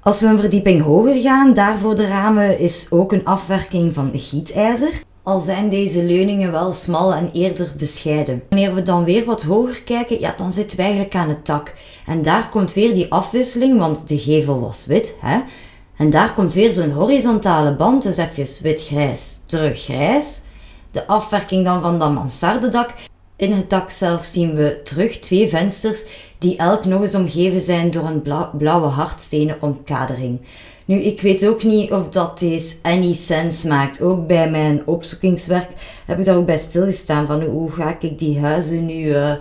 [0.00, 4.10] Als we een verdieping hoger gaan, daar voor de ramen is ook een afwerking van
[4.14, 5.02] gietijzer.
[5.24, 8.42] Al zijn deze leuningen wel smal en eerder bescheiden.
[8.48, 11.74] Wanneer we dan weer wat hoger kijken, ja, dan zitten we eigenlijk aan het dak.
[12.06, 15.40] En daar komt weer die afwisseling, want de gevel was wit, hè.
[15.96, 20.42] En daar komt weer zo'n horizontale band, dus even wit-grijs, terug grijs.
[20.90, 22.90] De afwerking dan van dat mansardedak.
[23.36, 26.04] In het dak zelf zien we terug twee vensters
[26.38, 28.22] die elk nog eens omgeven zijn door een
[28.58, 30.40] blauwe hardstenen omkadering.
[30.84, 34.00] Nu, ik weet ook niet of dat deze any sense maakt.
[34.00, 35.68] Ook bij mijn opzoekingswerk
[36.06, 39.32] heb ik daar ook bij stilgestaan van hoe ga ik die huizen nu uh,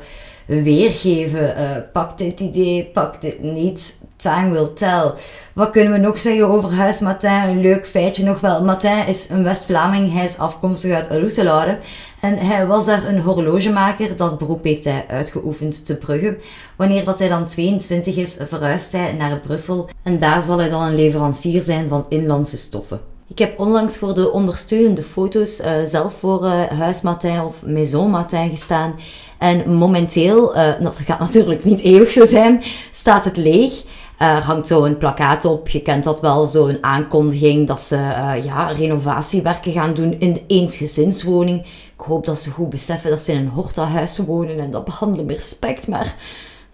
[0.46, 1.58] weergeven.
[1.58, 3.96] Uh, pakt dit idee, pakt dit niet.
[4.16, 5.12] Time will tell.
[5.54, 7.30] Wat kunnen we nog zeggen over Huis Martin?
[7.30, 8.64] Een leuk feitje nog wel.
[8.64, 10.14] Martin is een West-Vlaming.
[10.14, 11.78] Hij is afkomstig uit Roeselare.
[12.24, 14.16] En hij was daar een horlogemaker.
[14.16, 16.38] Dat beroep heeft hij uitgeoefend te Brugge.
[16.76, 19.90] Wanneer dat hij dan 22 is, verhuist hij naar Brussel.
[20.04, 23.00] En daar zal hij dan een leverancier zijn van inlandse stoffen.
[23.28, 28.10] Ik heb onlangs voor de ondersteunende foto's uh, zelf voor uh, Huis Martin of Maison
[28.10, 28.96] Martin gestaan.
[29.38, 33.84] En momenteel, uh, dat gaat natuurlijk niet eeuwig zo zijn, staat het leeg.
[34.18, 37.96] Er hangt zo een plakkaat op, je kent dat wel, zo'n aankondiging dat ze
[38.44, 41.66] ja, renovatiewerken gaan doen in de eensgezinswoning.
[42.04, 45.26] Ik hoop dat ze goed beseffen dat ze in een hortahuis wonen en dat behandelen
[45.26, 46.16] met respect, maar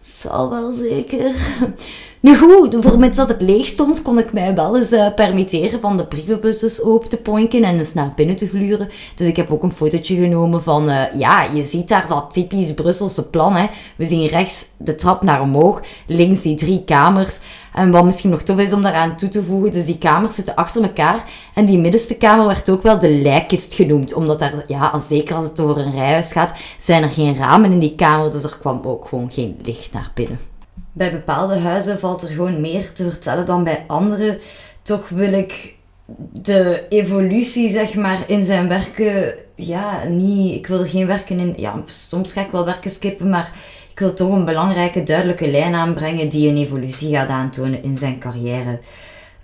[0.06, 1.32] zal wel zeker.
[2.22, 5.98] Nu goed, voor dat het leeg stond, kon ik mij wel eens uh, permitteren van
[5.98, 8.90] de brievenbus dus open te poinken en dus naar binnen te gluren.
[9.16, 12.74] Dus ik heb ook een fotootje genomen van, uh, ja, je ziet daar dat typisch
[12.74, 13.56] Brusselse plan.
[13.56, 13.68] Hè.
[13.96, 17.40] We zien rechts de trap naar omhoog, links die drie kamers.
[17.74, 20.56] En wat misschien nog tof is om daaraan toe te voegen, dus die kamers zitten
[20.56, 21.24] achter elkaar.
[21.54, 25.46] En die middenste kamer werd ook wel de lijkkist genoemd, omdat daar, ja, zeker als
[25.46, 28.82] het over een rijhuis gaat, zijn er geen ramen in die kamer, dus er kwam
[28.84, 30.59] ook gewoon geen licht naar binnen.
[30.92, 34.40] Bij bepaalde huizen valt er gewoon meer te vertellen dan bij andere.
[34.82, 35.76] Toch wil ik
[36.32, 41.54] de evolutie, zeg maar, in zijn werken, ja, niet, ik wil er geen werken in,
[41.58, 43.52] ja, soms ga ik wel werken skippen, maar
[43.92, 48.20] ik wil toch een belangrijke, duidelijke lijn aanbrengen die een evolutie gaat aantonen in zijn
[48.20, 48.80] carrière.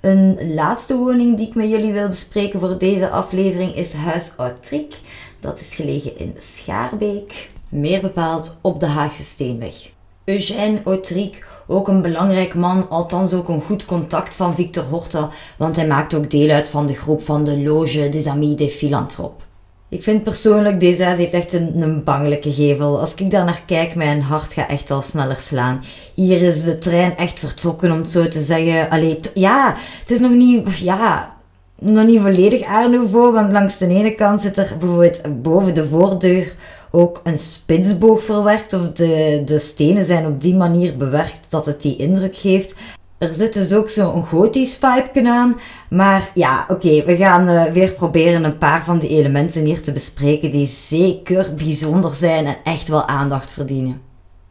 [0.02, 4.96] Een laatste woning die ik met jullie wil bespreken voor deze aflevering is Huis Outrik.
[5.40, 9.94] Dat is gelegen in Schaarbeek, meer bepaald op de Haagse Steenweg.
[10.26, 15.76] Eugène Autric, ook een belangrijk man, althans ook een goed contact van Victor Horta, want
[15.76, 19.44] hij maakt ook deel uit van de groep van de Loge des Amis des Philanthropes.
[19.90, 23.00] Ik vind persoonlijk, deze huis heeft echt een, een bangelijke gevel.
[23.00, 25.84] Als ik daar naar kijk, mijn hart gaat echt al sneller slaan.
[26.14, 28.90] Hier is de trein echt vertrokken, om het zo te zeggen.
[28.90, 31.36] Allee, ja, het is nog niet, ja,
[31.80, 35.88] nog niet volledig Art Nouveau, want langs de ene kant zit er bijvoorbeeld boven de
[35.88, 36.56] voordeur
[36.96, 38.74] ook een spitsboog verwerkt.
[38.74, 42.74] Of de, de stenen zijn op die manier bewerkt dat het die indruk geeft.
[43.18, 45.60] Er zit dus ook zo'n gotisch vibe aan.
[45.90, 49.92] Maar ja, oké, we gaan uh, weer proberen een paar van die elementen hier te
[49.92, 54.02] bespreken die zeker bijzonder zijn en echt wel aandacht verdienen.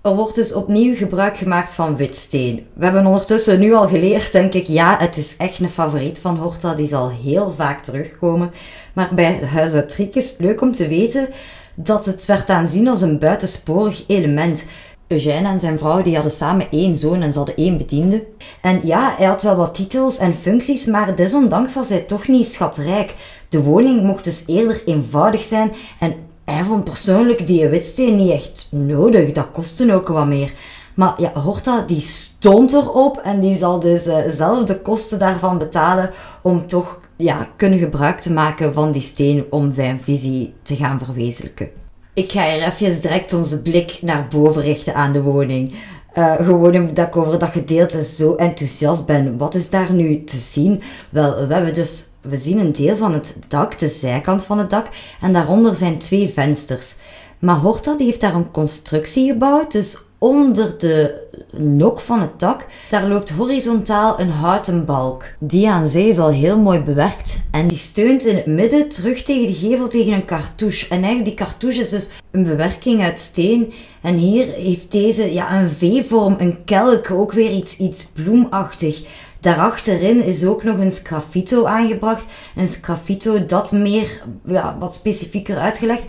[0.03, 2.67] Er wordt dus opnieuw gebruik gemaakt van witsteen.
[2.75, 6.37] We hebben ondertussen nu al geleerd, denk ik, ja, het is echt een favoriet van
[6.37, 8.53] Horta, die zal heel vaak terugkomen.
[8.93, 11.29] Maar bij Huis uit is het leuk om te weten
[11.75, 14.65] dat het werd aanzien als een buitensporig element.
[15.07, 18.25] Eugène en zijn vrouw die hadden samen één zoon en ze hadden één bediende.
[18.61, 22.47] En ja, hij had wel wat titels en functies, maar desondanks was hij toch niet
[22.47, 23.15] schatrijk.
[23.49, 26.15] De woning mocht dus eerder eenvoudig zijn en
[26.45, 29.33] hij vond persoonlijk die witsteen niet echt nodig.
[29.33, 30.53] Dat kostte ook wat meer.
[30.95, 35.59] Maar ja, Horta die stond erop en die zal dus uh, zelf de kosten daarvan
[35.59, 36.11] betalen
[36.43, 40.99] om toch ja, kunnen gebruik te maken van die steen om zijn visie te gaan
[41.05, 41.71] verwezenlijken.
[42.15, 45.75] Ik ga hier even direct onze blik naar boven richten aan de woning.
[46.19, 49.39] Uh, gewoon omdat ik over dat gedeelte zo enthousiast ben.
[49.39, 50.83] Wat is daar nu te zien?
[51.11, 54.71] Wel, we hebben dus, we zien een deel van het dak, de zijkant van het
[54.71, 54.87] dak,
[55.21, 56.95] en daaronder zijn twee vensters.
[57.39, 61.23] Maar Horta die heeft daar een constructie gebouwd, dus onder de
[61.57, 65.25] nok van het dak, daar loopt horizontaal een houten balk.
[65.39, 69.23] Die aan zee is al heel mooi bewerkt en die steunt in het midden terug
[69.23, 70.89] tegen de gevel tegen een cartouche.
[70.89, 73.73] En eigenlijk die cartouche is dus een bewerking uit steen.
[74.03, 79.03] En hier heeft deze ja, een V-vorm, een kelk, ook weer iets, iets bloemachtig.
[79.41, 82.27] Daarachterin is ook nog een sgraffito aangebracht.
[82.57, 86.05] Een sgraffito dat meer, ja, wat specifieker uitgelegd,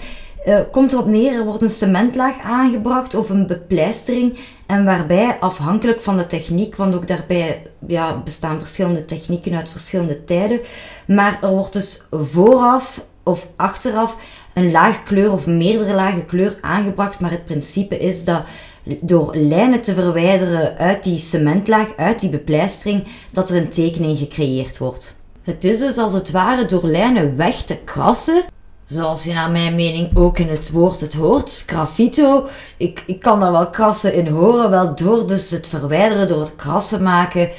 [0.46, 4.38] uh, komt erop neer, er wordt een cementlaag aangebracht of een bepleistering.
[4.66, 10.24] En waarbij, afhankelijk van de techniek, want ook daarbij ja, bestaan verschillende technieken uit verschillende
[10.24, 10.60] tijden.
[11.08, 14.18] Maar er wordt dus vooraf of achteraf
[14.54, 17.20] een laag kleur of meerdere lagen kleur aangebracht.
[17.20, 18.44] Maar het principe is dat
[19.02, 24.78] door lijnen te verwijderen uit die cementlaag, uit die bepleistering, dat er een tekening gecreëerd
[24.78, 25.18] wordt.
[25.42, 28.44] Het is dus als het ware door lijnen weg te krassen,
[28.86, 32.48] Zoals je naar mijn mening ook in het woord het hoort, sgraffito.
[32.78, 34.70] Ik, ik kan daar wel krassen in horen.
[34.70, 37.50] Wel door dus het verwijderen, door het krassen maken,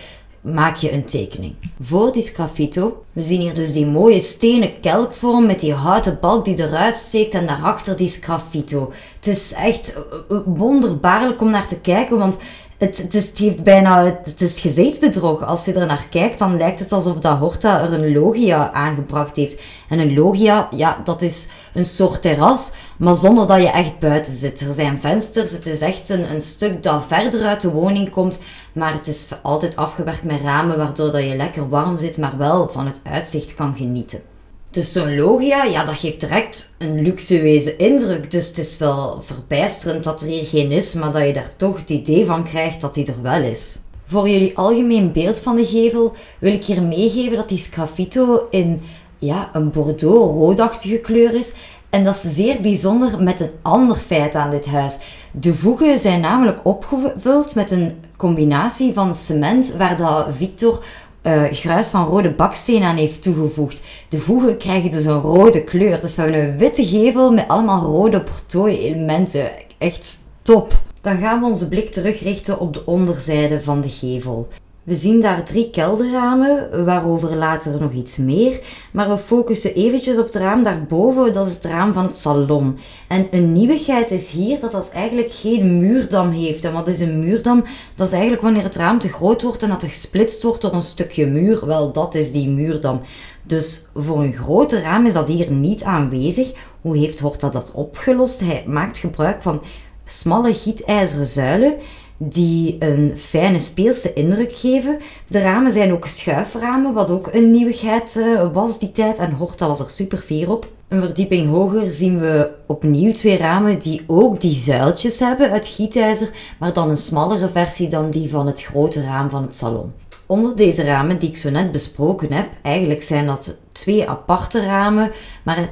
[0.41, 1.55] maak je een tekening.
[1.81, 6.45] Voor die sgraffito, we zien hier dus die mooie stenen kelkvorm met die houten balk
[6.45, 8.93] die eruit steekt en daarachter die sgraffito.
[9.16, 10.01] Het is echt eh,
[10.31, 12.37] eh, wonderbaarlijk om naar te kijken, want
[12.79, 15.43] het, het, is, het, heeft bijna, het, is gezichtsbedrog.
[15.45, 19.37] Als je er naar kijkt, dan lijkt het alsof dat Horta er een logia aangebracht
[19.37, 19.61] heeft.
[19.89, 24.33] En een logia, ja, dat is een soort terras, maar zonder dat je echt buiten
[24.33, 24.61] zit.
[24.61, 28.39] Er zijn vensters, het is echt een, een stuk dat verder uit de woning komt,
[28.72, 32.68] maar het is altijd afgewerkt met ramen, waardoor dat je lekker warm zit, maar wel
[32.68, 34.36] van het uitzicht kan genieten.
[34.77, 38.31] Dus zo'n logia, ja, dat geeft direct een luxueuze indruk.
[38.31, 41.77] Dus het is wel verbijsterend dat er hier geen is, maar dat je daar toch
[41.77, 43.79] het idee van krijgt dat die er wel is.
[44.07, 48.83] Voor jullie algemeen beeld van de gevel wil ik hier meegeven dat die sgraffito in
[49.18, 51.53] ja, een bordeaux-roodachtige kleur is.
[51.91, 54.99] En dat is zeer bijzonder met een ander feit aan dit huis.
[55.33, 60.85] De voegen zijn namelijk opgevuld met een combinatie van cement waar dat Victor
[61.27, 63.81] uh, gruis van rode baksteen aan heeft toegevoegd.
[64.09, 66.01] De voegen krijgen dus een rode kleur.
[66.01, 69.51] Dus we hebben een witte gevel met allemaal rode portooi elementen.
[69.79, 70.81] Echt top.
[71.01, 74.49] Dan gaan we onze blik terugrichten op de onderzijde van de gevel.
[74.87, 78.61] We zien daar drie kelderramen, waarover later nog iets meer.
[78.93, 82.78] Maar we focussen eventjes op het raam daarboven, dat is het raam van het salon.
[83.09, 86.64] En een nieuwigheid is hier dat dat eigenlijk geen muurdam heeft.
[86.64, 87.64] En wat is een muurdam?
[87.95, 90.74] Dat is eigenlijk wanneer het raam te groot wordt en dat er gesplitst wordt door
[90.74, 91.66] een stukje muur.
[91.66, 93.01] Wel, dat is die muurdam.
[93.43, 96.53] Dus voor een grote raam is dat hier niet aanwezig.
[96.80, 98.41] Hoe heeft Horta dat opgelost?
[98.41, 99.62] Hij maakt gebruik van
[100.05, 101.74] smalle gietijzeren zuilen
[102.17, 104.99] die een fijne speelse indruk geven.
[105.29, 109.19] De ramen zijn ook schuiframen, wat ook een nieuwigheid uh, was die tijd.
[109.19, 110.69] En Horta was er super fier op.
[110.89, 116.31] Een verdieping hoger zien we opnieuw twee ramen die ook die zuiltjes hebben uit gietijzer,
[116.59, 119.93] maar dan een smallere versie dan die van het grote raam van het salon.
[120.27, 125.11] Onder deze ramen die ik zo net besproken heb, eigenlijk zijn dat twee aparte ramen,
[125.43, 125.69] maar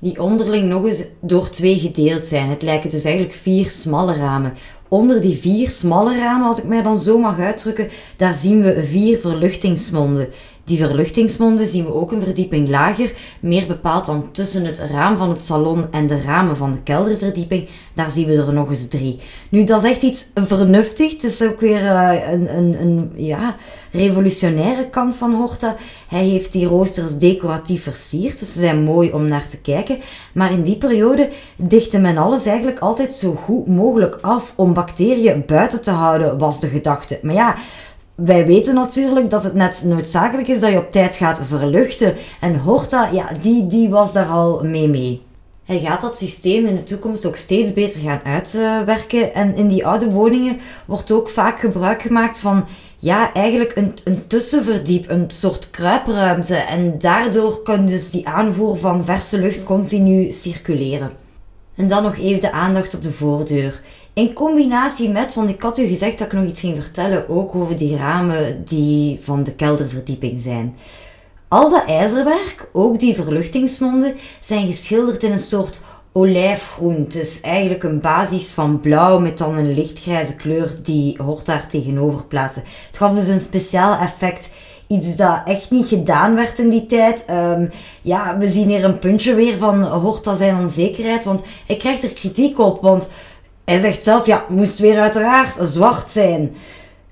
[0.00, 2.48] die onderling nog eens door twee gedeeld zijn.
[2.48, 4.52] Het lijken dus eigenlijk vier smalle ramen.
[4.88, 8.82] Onder die vier smalle ramen, als ik mij dan zo mag uitdrukken, daar zien we
[8.86, 10.28] vier verluchtingsmonden.
[10.66, 15.28] Die verluchtingsmonden zien we ook een verdieping lager, meer bepaald dan tussen het raam van
[15.28, 17.68] het salon en de ramen van de kelderverdieping.
[17.94, 19.20] Daar zien we er nog eens drie.
[19.48, 21.12] Nu, dat is echt iets vernuftig.
[21.12, 23.56] Het is ook weer uh, een, een, een ja,
[23.92, 25.76] revolutionaire kant van Horta.
[26.08, 29.98] Hij heeft die roosters decoratief versierd, dus ze zijn mooi om naar te kijken.
[30.34, 35.42] Maar in die periode dichtte men alles eigenlijk altijd zo goed mogelijk af om bacteriën
[35.46, 37.18] buiten te houden, was de gedachte.
[37.22, 37.56] Maar ja,
[38.16, 42.14] wij weten natuurlijk dat het net noodzakelijk is dat je op tijd gaat verluchten.
[42.40, 45.22] En Horta, ja, die, die was daar al mee mee.
[45.64, 49.34] Hij gaat dat systeem in de toekomst ook steeds beter gaan uitwerken.
[49.34, 52.66] En in die oude woningen wordt ook vaak gebruik gemaakt van
[52.98, 56.54] ja, eigenlijk een, een tussenverdiep, een soort kruipruimte.
[56.54, 61.10] En daardoor kan dus die aanvoer van verse lucht continu circuleren.
[61.74, 63.80] En dan nog even de aandacht op de voordeur.
[64.16, 67.54] In combinatie met, want ik had u gezegd dat ik nog iets ging vertellen, ook
[67.54, 70.76] over die ramen die van de kelderverdieping zijn.
[71.48, 75.80] Al dat ijzerwerk, ook die verluchtingsmonden, zijn geschilderd in een soort
[76.12, 76.94] olijfgroen.
[76.94, 81.66] Het is eigenlijk een basis van blauw met dan een lichtgrijze kleur die hoort daar
[81.68, 82.62] tegenover plaatsen.
[82.86, 84.48] Het gaf dus een speciaal effect.
[84.86, 87.24] Iets dat echt niet gedaan werd in die tijd.
[87.24, 87.66] Ehm,
[88.02, 91.24] ja, we zien hier een puntje weer van Horta zijn onzekerheid.
[91.24, 92.82] Want hij krijgt er kritiek op.
[92.82, 93.08] Want
[93.66, 96.54] hij zegt zelf, ja, moest weer uiteraard zwart zijn.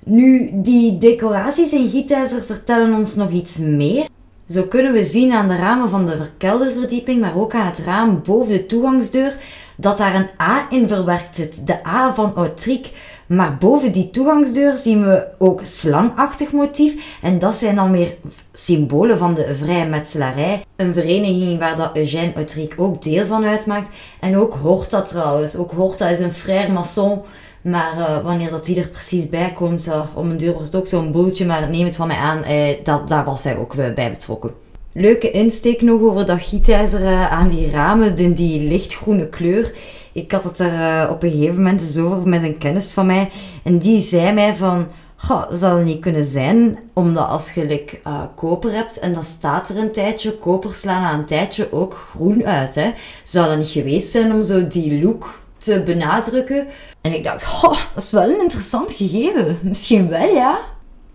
[0.05, 4.07] Nu, die decoraties in gietijzer vertellen ons nog iets meer.
[4.49, 8.23] Zo kunnen we zien aan de ramen van de kelderverdieping, maar ook aan het raam
[8.25, 9.37] boven de toegangsdeur,
[9.77, 11.67] dat daar een A in verwerkt zit.
[11.67, 12.91] De A van Autriek.
[13.27, 17.19] Maar boven die toegangsdeur zien we ook slangachtig motief.
[17.23, 18.17] En dat zijn dan weer
[18.53, 20.65] symbolen van de vrije metselarij.
[20.77, 23.89] Een vereniging waar dat Eugène Autriek ook deel van uitmaakt.
[24.21, 25.57] En ook Horta trouwens.
[25.57, 27.21] Ook Horta is een frère maçon.
[27.65, 30.87] Maar uh, wanneer dat die er precies bij komt, uh, om een deur wordt ook
[30.87, 34.11] zo'n boeltje, maar neem het van mij aan, uh, dat, daar was zij ook bij
[34.11, 34.51] betrokken.
[34.93, 39.73] Leuke insteek nog over dat gietijzer aan die ramen, die lichtgroene kleur.
[40.15, 43.31] Ik had het er op een gegeven moment eens over met een kennis van mij.
[43.63, 44.87] En die zei mij van,
[45.17, 48.01] Goh, zou dat niet kunnen zijn, omdat als je like,
[48.35, 52.45] koper hebt en dat staat er een tijdje, koper slaan na een tijdje ook groen
[52.45, 52.75] uit.
[52.75, 52.93] Hè?
[53.23, 56.67] Zou dat niet geweest zijn om zo die look te benadrukken.
[57.01, 59.59] En ik dacht, oh, dat is wel een interessant gegeven.
[59.63, 60.59] Misschien wel, ja.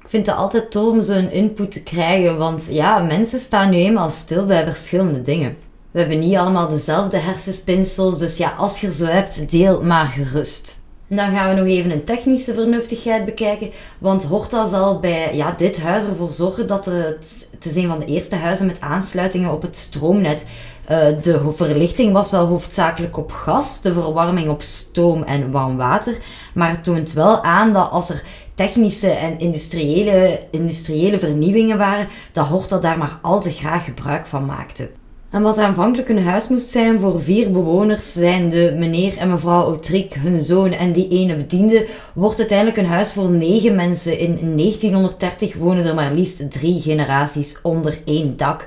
[0.04, 3.78] Ik vind het altijd tof om zo'n input te krijgen, want ja, mensen staan nu
[3.78, 5.58] eenmaal stil bij verschillende dingen.
[5.91, 10.05] We hebben niet allemaal dezelfde hersenspinsels, dus ja, als je er zo hebt, deel maar
[10.05, 10.77] gerust.
[11.07, 15.81] Dan gaan we nog even een technische vernuftigheid bekijken, want Horta zal bij ja, dit
[15.81, 19.61] huis ervoor zorgen dat het, het is een van de eerste huizen met aansluitingen op
[19.61, 20.45] het stroomnet.
[20.91, 26.17] Uh, de verlichting was wel hoofdzakelijk op gas, de verwarming op stoom en warm water.
[26.53, 28.23] Maar het toont wel aan dat als er
[28.55, 34.45] technische en industriële, industriële vernieuwingen waren, dat Horta daar maar al te graag gebruik van
[34.45, 34.89] maakte.
[35.30, 39.63] En wat aanvankelijk een huis moest zijn voor vier bewoners, zijn de meneer en mevrouw
[39.63, 44.19] Autriek, hun zoon en die ene bediende, wordt uiteindelijk een huis voor negen mensen.
[44.19, 48.65] In 1930 wonen er maar liefst drie generaties onder één dak.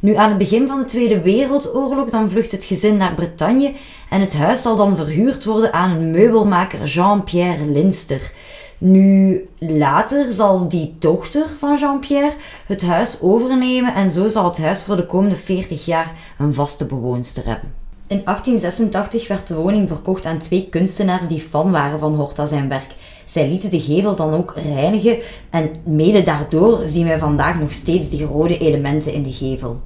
[0.00, 3.72] Nu, aan het begin van de Tweede Wereldoorlog, dan vlucht het gezin naar Bretagne
[4.10, 8.32] en het huis zal dan verhuurd worden aan een meubelmaker Jean-Pierre Linster.
[8.78, 12.32] Nu, later zal die dochter van Jean-Pierre
[12.66, 16.86] het huis overnemen en zo zal het huis voor de komende 40 jaar een vaste
[16.86, 17.72] bewoonster hebben.
[18.06, 22.68] In 1886 werd de woning verkocht aan twee kunstenaars die fan waren van Horta zijn
[22.68, 22.94] werk.
[23.24, 25.18] Zij lieten de gevel dan ook reinigen
[25.50, 29.80] en mede daardoor zien wij vandaag nog steeds die rode elementen in de gevel.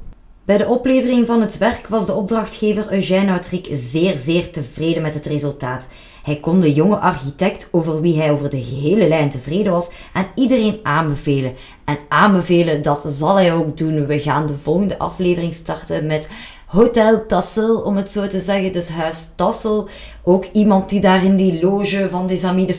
[0.45, 5.15] Bij de oplevering van het werk was de opdrachtgever Eugène Autric zeer zeer tevreden met
[5.15, 5.87] het resultaat.
[6.23, 10.27] Hij kon de jonge architect, over wie hij over de gehele lijn tevreden was, aan
[10.35, 11.55] iedereen aanbevelen.
[11.85, 14.07] En aanbevelen, dat zal hij ook doen.
[14.07, 16.29] We gaan de volgende aflevering starten met
[16.67, 18.73] Hotel Tassel, om het zo te zeggen.
[18.73, 19.89] Dus Huis Tassel.
[20.23, 22.79] Ook iemand die daar in die loge van des Amis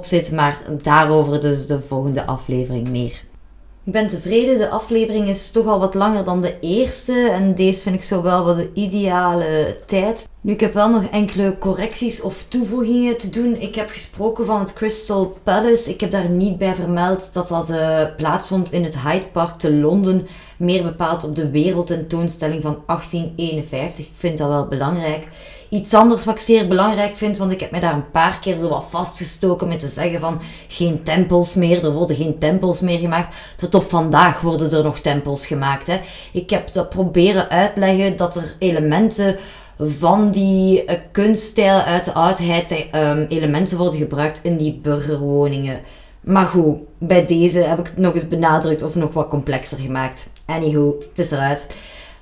[0.00, 0.32] zit.
[0.32, 3.24] Maar daarover dus de volgende aflevering meer.
[3.86, 4.58] Ik ben tevreden.
[4.58, 7.28] De aflevering is toch al wat langer dan de eerste.
[7.30, 10.28] En deze vind ik zo wel wat de ideale tijd.
[10.40, 13.60] Nu, ik heb wel nog enkele correcties of toevoegingen te doen.
[13.60, 15.90] Ik heb gesproken van het Crystal Palace.
[15.90, 19.72] Ik heb daar niet bij vermeld dat dat uh, plaatsvond in het Hyde Park te
[19.72, 20.26] Londen.
[20.58, 24.06] Meer bepaald op de wereldtentoonstelling van 1851.
[24.06, 25.26] Ik vind dat wel belangrijk.
[25.68, 28.56] Iets anders wat ik zeer belangrijk vind, want ik heb mij daar een paar keer
[28.56, 32.98] zo wat vastgestoken met te zeggen van geen tempels meer, er worden geen tempels meer
[32.98, 33.34] gemaakt.
[33.56, 35.86] Tot op vandaag worden er nog tempels gemaakt.
[35.86, 36.00] Hè.
[36.32, 39.36] Ik heb dat proberen uitleggen dat er elementen
[39.78, 45.80] van die uh, kunststijl uit de oudheid, um, elementen worden gebruikt in die burgerwoningen.
[46.20, 50.28] Maar goed, bij deze heb ik het nog eens benadrukt of nog wat complexer gemaakt.
[50.46, 51.66] Anywho, het is eruit.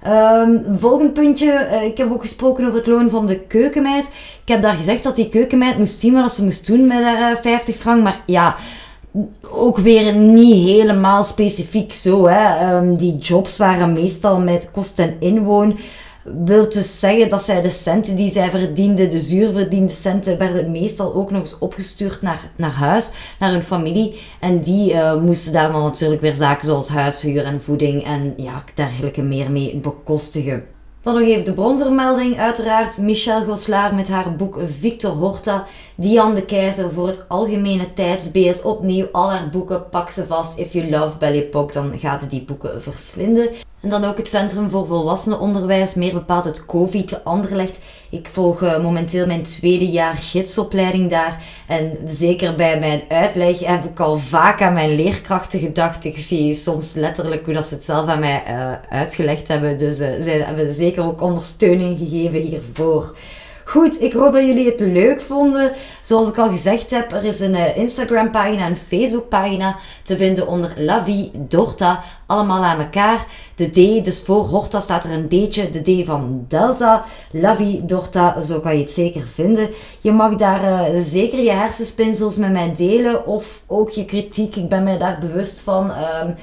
[0.07, 4.05] Um, volgend puntje, uh, ik heb ook gesproken over het loon van de keukenmeid.
[4.45, 7.33] Ik heb daar gezegd dat die keukenmeid moest zien wat ze moest doen met haar
[7.33, 8.03] uh, 50 frank.
[8.03, 8.57] Maar ja,
[9.41, 12.27] ook weer niet helemaal specifiek zo.
[12.27, 12.77] Hè.
[12.77, 15.79] Um, die jobs waren meestal met kost en inwoon
[16.25, 20.71] wil dus zeggen dat zij de centen die zij verdiende, de zuur verdiende centen, werden
[20.71, 24.21] meestal ook nog eens opgestuurd naar, naar huis, naar hun familie.
[24.41, 28.65] En die uh, moesten daar dan natuurlijk weer zaken zoals huishuur en voeding en ja,
[28.75, 30.65] dergelijke meer mee bekostigen.
[31.05, 32.99] Dan nog even de bronvermelding, uiteraard.
[32.99, 35.67] Michelle Goslaar met haar boek Victor Horta.
[35.97, 38.63] Diane de Keizer voor het algemene tijdsbeeld.
[38.63, 40.59] Opnieuw al haar boeken, pak ze vast.
[40.59, 43.49] If you love Belle Époque, dan gaat die boeken verslinden.
[43.81, 47.79] En dan ook het Centrum voor Volwassenenonderwijs, meer bepaald het COVID te Anderlecht.
[48.11, 51.43] Ik volg uh, momenteel mijn tweede jaar gidsopleiding daar.
[51.67, 56.05] En zeker bij mijn uitleg heb ik al vaak aan mijn leerkrachten gedacht.
[56.05, 59.79] Ik zie soms letterlijk hoe dat ze het zelf aan mij uh, uitgelegd hebben.
[59.79, 63.17] Dus uh, zij hebben zeker ook ondersteuning gegeven hiervoor.
[63.65, 65.73] Goed, ik hoop dat jullie het leuk vonden.
[66.03, 70.17] Zoals ik al gezegd heb, er is een uh, Instagram pagina en Facebook pagina te
[70.17, 72.03] vinden onder La Vie Dorta.
[72.27, 73.27] Allemaal aan elkaar.
[73.55, 75.71] De D, dus voor Horta staat er een D'tje.
[75.71, 77.05] De D van Delta.
[77.31, 79.69] La Vie Dorta, zo kan je het zeker vinden.
[80.01, 83.27] Je mag daar uh, zeker je hersenspinsels met mij delen.
[83.27, 84.57] Of ook je kritiek.
[84.57, 85.91] Ik ben mij daar bewust van.
[85.91, 86.35] Um,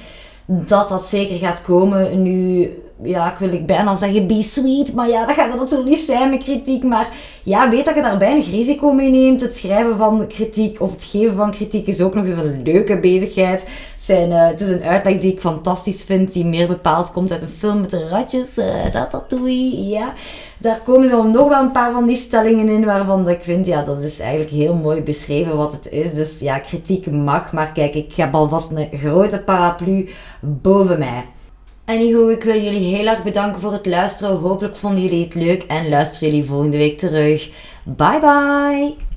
[0.46, 2.22] dat dat zeker gaat komen.
[2.22, 2.70] Nu,
[3.04, 5.98] ja, ik wil ik bijna zeggen be sweet, maar ja, dat gaat er natuurlijk niet
[5.98, 6.84] zijn met kritiek.
[6.84, 7.08] Maar
[7.42, 9.40] ja, weet dat je daar weinig risico mee neemt.
[9.40, 12.98] Het schrijven van kritiek of het geven van kritiek is ook nog eens een leuke
[12.98, 13.64] bezigheid.
[13.96, 17.42] Zijn, uh, het is een uitleg die ik fantastisch vind, die meer bepaald komt uit
[17.42, 20.12] een film met de ratjes, uh, Ratatouille, ja.
[20.58, 23.82] Daar komen zo nog wel een paar van die stellingen in waarvan ik vind, ja,
[23.82, 26.14] dat is eigenlijk heel mooi beschreven wat het is.
[26.14, 30.08] Dus ja, kritiek mag, maar kijk, ik heb alvast een grote paraplu
[30.40, 31.24] boven mij.
[31.84, 34.36] Anyhow, ik wil jullie heel erg bedanken voor het luisteren.
[34.36, 37.50] Hopelijk vonden jullie het leuk en luisteren jullie volgende week terug.
[37.84, 39.11] Bye bye!